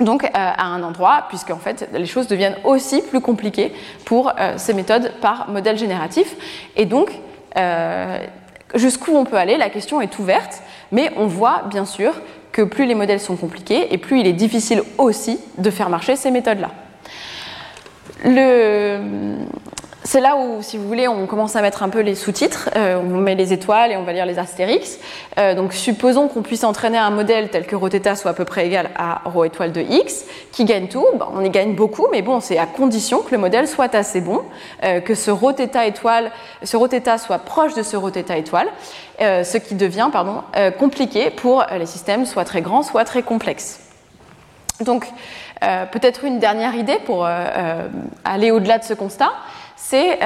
[0.01, 3.73] Donc euh, à un endroit, puisque en fait les choses deviennent aussi plus compliquées
[4.05, 6.37] pour ces méthodes par modèle génératif.
[6.77, 7.11] Et donc
[8.75, 12.13] jusqu'où on peut aller, la question est ouverte, mais on voit bien sûr
[12.53, 16.15] que plus les modèles sont compliqués et plus il est difficile aussi de faire marcher
[16.15, 16.71] ces méthodes-là
[20.06, 22.70] C'est là où, si vous voulez, on commence à mettre un peu les sous-titres.
[22.76, 25.00] Euh, on met les étoiles et on va lire les astérix.
[25.38, 28.68] Euh, donc, supposons qu'on puisse entraîner un modèle tel que ρθ soit à peu près
[28.68, 31.06] égal à ρ étoile de x, qui gagne tout.
[31.34, 34.42] on y gagne beaucoup, mais bon, c'est à condition que le modèle soit assez bon,
[34.84, 36.32] euh, que ce ρθ étoile,
[36.64, 38.68] ce ρθ soit proche de ce ρθ étoile,
[39.20, 40.42] ce qui devient, pardon,
[40.80, 43.80] compliqué pour les systèmes soit très grands, soit très complexes.
[44.82, 47.89] Donc, euh, peut-être une dernière idée pour euh, euh,
[48.25, 49.33] aller au-delà de ce constat,
[49.77, 50.19] c'est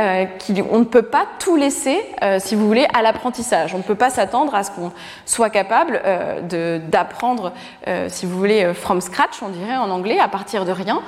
[0.46, 2.00] qu'on ne peut pas tout laisser,
[2.38, 3.74] si vous voulez, à l'apprentissage.
[3.74, 4.92] On ne peut pas s'attendre à ce qu'on
[5.26, 6.00] soit capable
[6.88, 7.52] d'apprendre,
[8.08, 11.02] si vous voulez, from scratch, on dirait en anglais, à partir de rien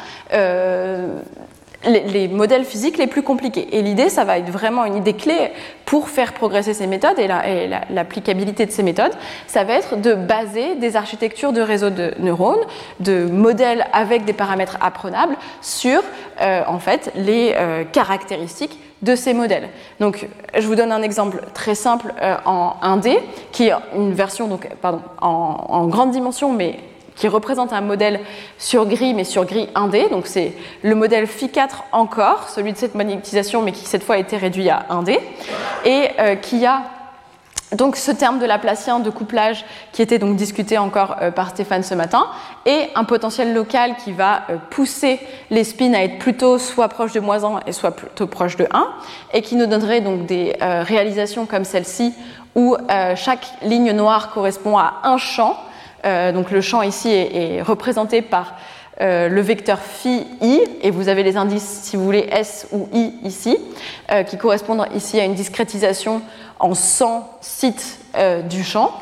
[1.86, 3.68] les, modèles physiques les plus compliqués.
[3.72, 5.52] Et l'idée, ça va être vraiment une idée clé
[5.84, 7.28] pour faire progresser ces méthodes et
[7.90, 9.12] l'applicabilité de ces méthodes,
[9.46, 12.64] ça va être de baser des architectures de réseaux de neurones,
[13.00, 16.02] de modèles avec des paramètres apprenables sur
[16.40, 19.68] euh, en fait les euh, caractéristiques de ces modèles.
[20.00, 20.26] Donc,
[20.56, 23.18] je vous donne un exemple très simple euh, en 1D,
[23.52, 26.78] qui est une version donc, pardon, en, en grande dimension, mais
[27.16, 28.20] qui représente un modèle
[28.58, 30.10] sur gris, mais sur gris 1D.
[30.10, 30.52] Donc c'est
[30.82, 34.68] le modèle Phi4 encore, celui de cette magnétisation, mais qui cette fois a été réduit
[34.68, 35.18] à 1D,
[35.84, 36.82] et euh, qui a
[37.72, 41.82] donc ce terme de Laplacien de couplage qui était donc discuté encore euh, par Stéphane
[41.82, 42.26] ce matin,
[42.66, 47.12] et un potentiel local qui va euh, pousser les spins à être plutôt soit proche
[47.12, 48.88] de moins 1 et soit plutôt proche de 1,
[49.32, 52.12] et qui nous donnerait donc des réalisations comme celle-ci
[52.54, 52.76] où
[53.16, 55.56] chaque ligne noire correspond à un champ
[56.04, 58.54] euh, donc le champ ici est, représenté par
[59.00, 62.88] euh, le vecteur phi i, et vous avez les indices, si vous voulez, s ou
[62.92, 63.58] i ici,
[64.12, 66.22] euh, qui correspondent ici à une discrétisation
[66.60, 67.98] en 100 sites
[68.48, 68.92] du champ.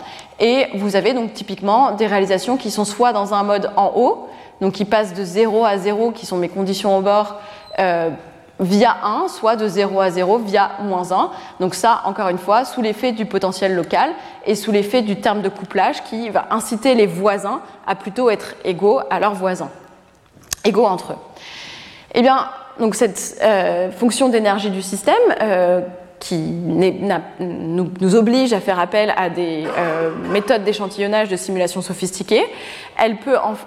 [0.41, 4.29] Et vous avez donc typiquement des réalisations qui sont soit dans un mode en haut,
[4.63, 7.41] donc qui passent de 0 à 0, qui sont mes conditions au bord,
[8.61, 11.31] via 1, soit de 0 à 0 via moins 1.
[11.61, 14.11] Donc ça, encore une fois, sous l'effet du potentiel local
[14.47, 18.55] et sous l'effet du terme de couplage qui va inciter les voisins à plutôt être
[18.65, 19.71] égaux à leurs voisins,
[20.65, 21.19] égaux entre eux.
[22.15, 22.47] Eh bien,
[22.79, 25.81] donc cette euh, fonction d'énergie du système, euh,
[26.21, 29.65] qui nous, oblige à faire appel à des
[30.31, 32.45] méthodes d'échantillonnage de simulation sophistiquées,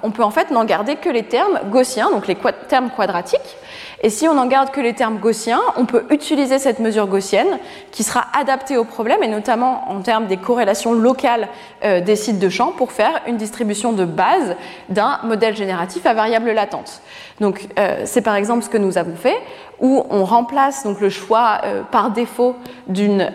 [0.03, 2.37] on peut en fait n'en garder que les termes gaussiens, donc les
[2.69, 3.57] termes quadratiques.
[4.05, 7.57] Et si on n'en garde que les termes gaussiens, on peut utiliser cette mesure gaussienne
[7.89, 11.47] qui sera adaptée au problème, et notamment en termes des corrélations locales
[11.83, 14.57] euh, des sites de champ, pour faire une distribution de base
[14.89, 17.01] d'un modèle génératif à variable latente.
[17.39, 19.37] Donc euh, c'est par exemple ce que nous avons fait,
[19.81, 23.27] où on remplace donc le choix euh, par défaut d'une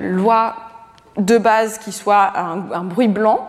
[0.00, 0.56] loi
[1.18, 3.48] de base qui soit un, bruit blanc,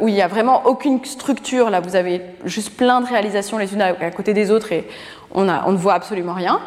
[0.00, 1.68] où il n'y a vraiment aucune structure.
[1.68, 4.88] Là, vous avez juste plein de réalisations les unes à, côté des autres et
[5.34, 6.60] on, ne voit absolument rien.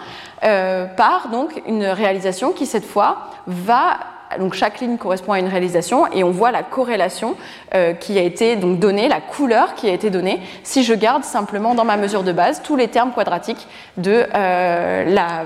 [0.44, 4.00] Euh, par donc une réalisation qui cette fois va
[4.40, 7.36] donc chaque ligne correspond à une réalisation et on voit la corrélation
[7.76, 11.26] euh, qui a été donc donnée, la couleur qui a été donnée, si je garde
[11.26, 15.44] simplement dans ma mesure de base tous les termes quadratiques de la,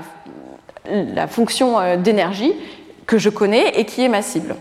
[0.88, 2.54] la, fonction d'énergie
[3.06, 4.54] que je connais et qui est ma cible.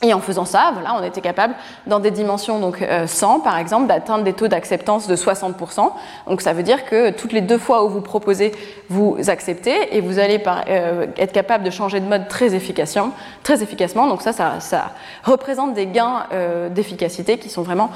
[0.00, 1.54] Et en faisant ça, voilà, on était capable,
[1.88, 5.90] dans des dimensions donc 100 euh, par exemple, d'atteindre des taux d'acceptance de 60%.
[6.28, 8.52] Donc ça veut dire que toutes les deux fois où vous proposez,
[8.88, 13.10] vous acceptez et vous allez par, euh, être capable de changer de mode très efficacement.
[13.42, 14.06] Très efficacement.
[14.06, 14.92] Donc ça, ça, ça
[15.24, 17.90] représente des gains euh, d'efficacité qui sont vraiment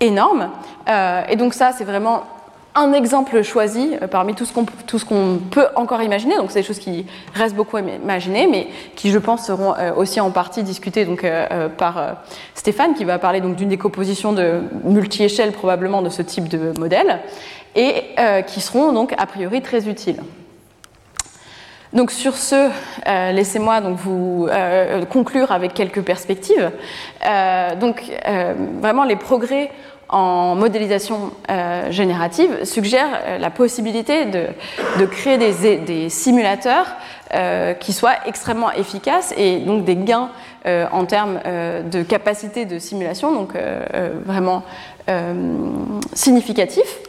[0.00, 0.50] énormes.
[1.28, 2.24] et donc ça, c'est vraiment
[2.74, 6.36] un exemple choisi euh, parmi tout ce qu'on peut encore imaginer.
[6.36, 9.94] Donc, c'est des choses qui restent beaucoup à imaginer, mais qui, je pense, seront euh,
[9.94, 12.16] aussi en partie discutées donc, euh, par
[12.54, 17.20] Stéphane, qui va parler d'une décomposition de multi-échelle probablement de ce type de modèle,
[17.76, 18.04] et
[18.46, 20.22] qui seront donc a priori très utiles.
[21.92, 22.70] Donc sur ce,
[23.32, 24.48] laissez-moi donc vous
[25.10, 26.70] conclure avec quelques perspectives.
[27.80, 28.02] donc
[28.80, 29.70] vraiment les progrès
[30.14, 36.86] en modélisation euh, générative suggère euh, la possibilité de, créer des, simulateurs
[37.34, 40.30] euh, qui soient extrêmement efficaces et donc des gains
[40.92, 43.52] en termes de capacité de simulation, donc
[44.24, 44.62] vraiment
[46.14, 47.00] significatifs.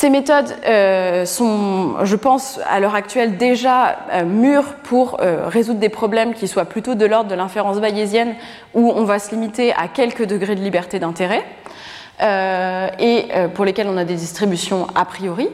[0.00, 5.78] Ces méthodes euh, sont, je pense, à l'heure actuelle déjà euh, mûres pour euh, résoudre
[5.78, 8.34] des problèmes qui soient plutôt de l'ordre de l'inférence bayésienne,
[8.72, 11.44] où on va se limiter à quelques degrés de liberté d'intérêt,
[12.98, 15.50] et pour lesquels on a des distributions a priori.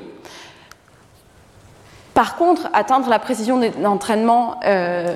[2.15, 4.61] Par contre, atteindre la précision d'entraînement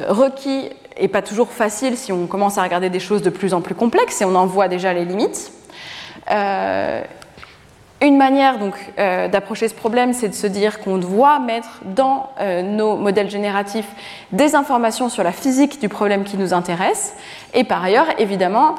[0.09, 0.71] requis
[1.01, 3.77] n'est pas toujours facile si on commence à regarder des choses de plus en plus
[3.77, 5.53] complexes et on en voit déjà les limites.
[8.03, 12.31] Une manière donc euh, d'approcher ce problème, c'est de se dire qu'on doit mettre dans
[12.41, 13.89] euh, nos modèles génératifs
[14.33, 17.15] des informations sur la physique du problème qui nous intéresse.
[17.53, 18.77] Et par ailleurs, évidemment,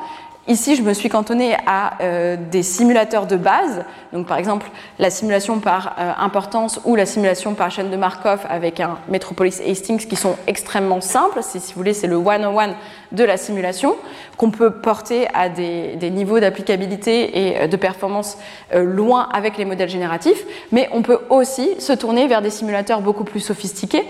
[0.47, 4.65] Ici, je me suis cantonnée à euh, des simulateurs de base, donc par exemple
[4.97, 9.61] la simulation par euh, importance ou la simulation par chaîne de Markov avec un Metropolis
[9.61, 11.43] Hastings qui sont extrêmement simples.
[11.43, 12.73] Si, vous voulez, c'est le one-on-one
[13.11, 13.95] de la simulation
[14.37, 18.39] qu'on peut porter à des, des niveaux d'applicabilité et euh, de performance
[18.73, 23.25] loin avec les modèles génératifs, mais on peut aussi se tourner vers des simulateurs beaucoup
[23.25, 24.07] plus sophistiqués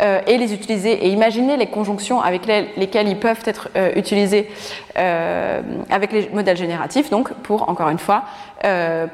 [0.00, 4.50] euh, et les utiliser et imaginer les conjonctions avec lesquelles ils peuvent être euh, utilisés
[4.96, 8.24] euh, avec les modèles génératifs, donc pour, encore une fois,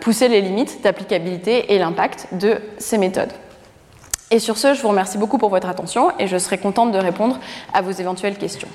[0.01, 3.33] pousser les limites d'applicabilité et l'impact de ces méthodes.
[4.31, 6.99] Et sur ce, je vous remercie beaucoup pour votre attention et je serai contente de
[6.99, 7.41] répondre
[7.75, 8.69] à vos éventuelles questions.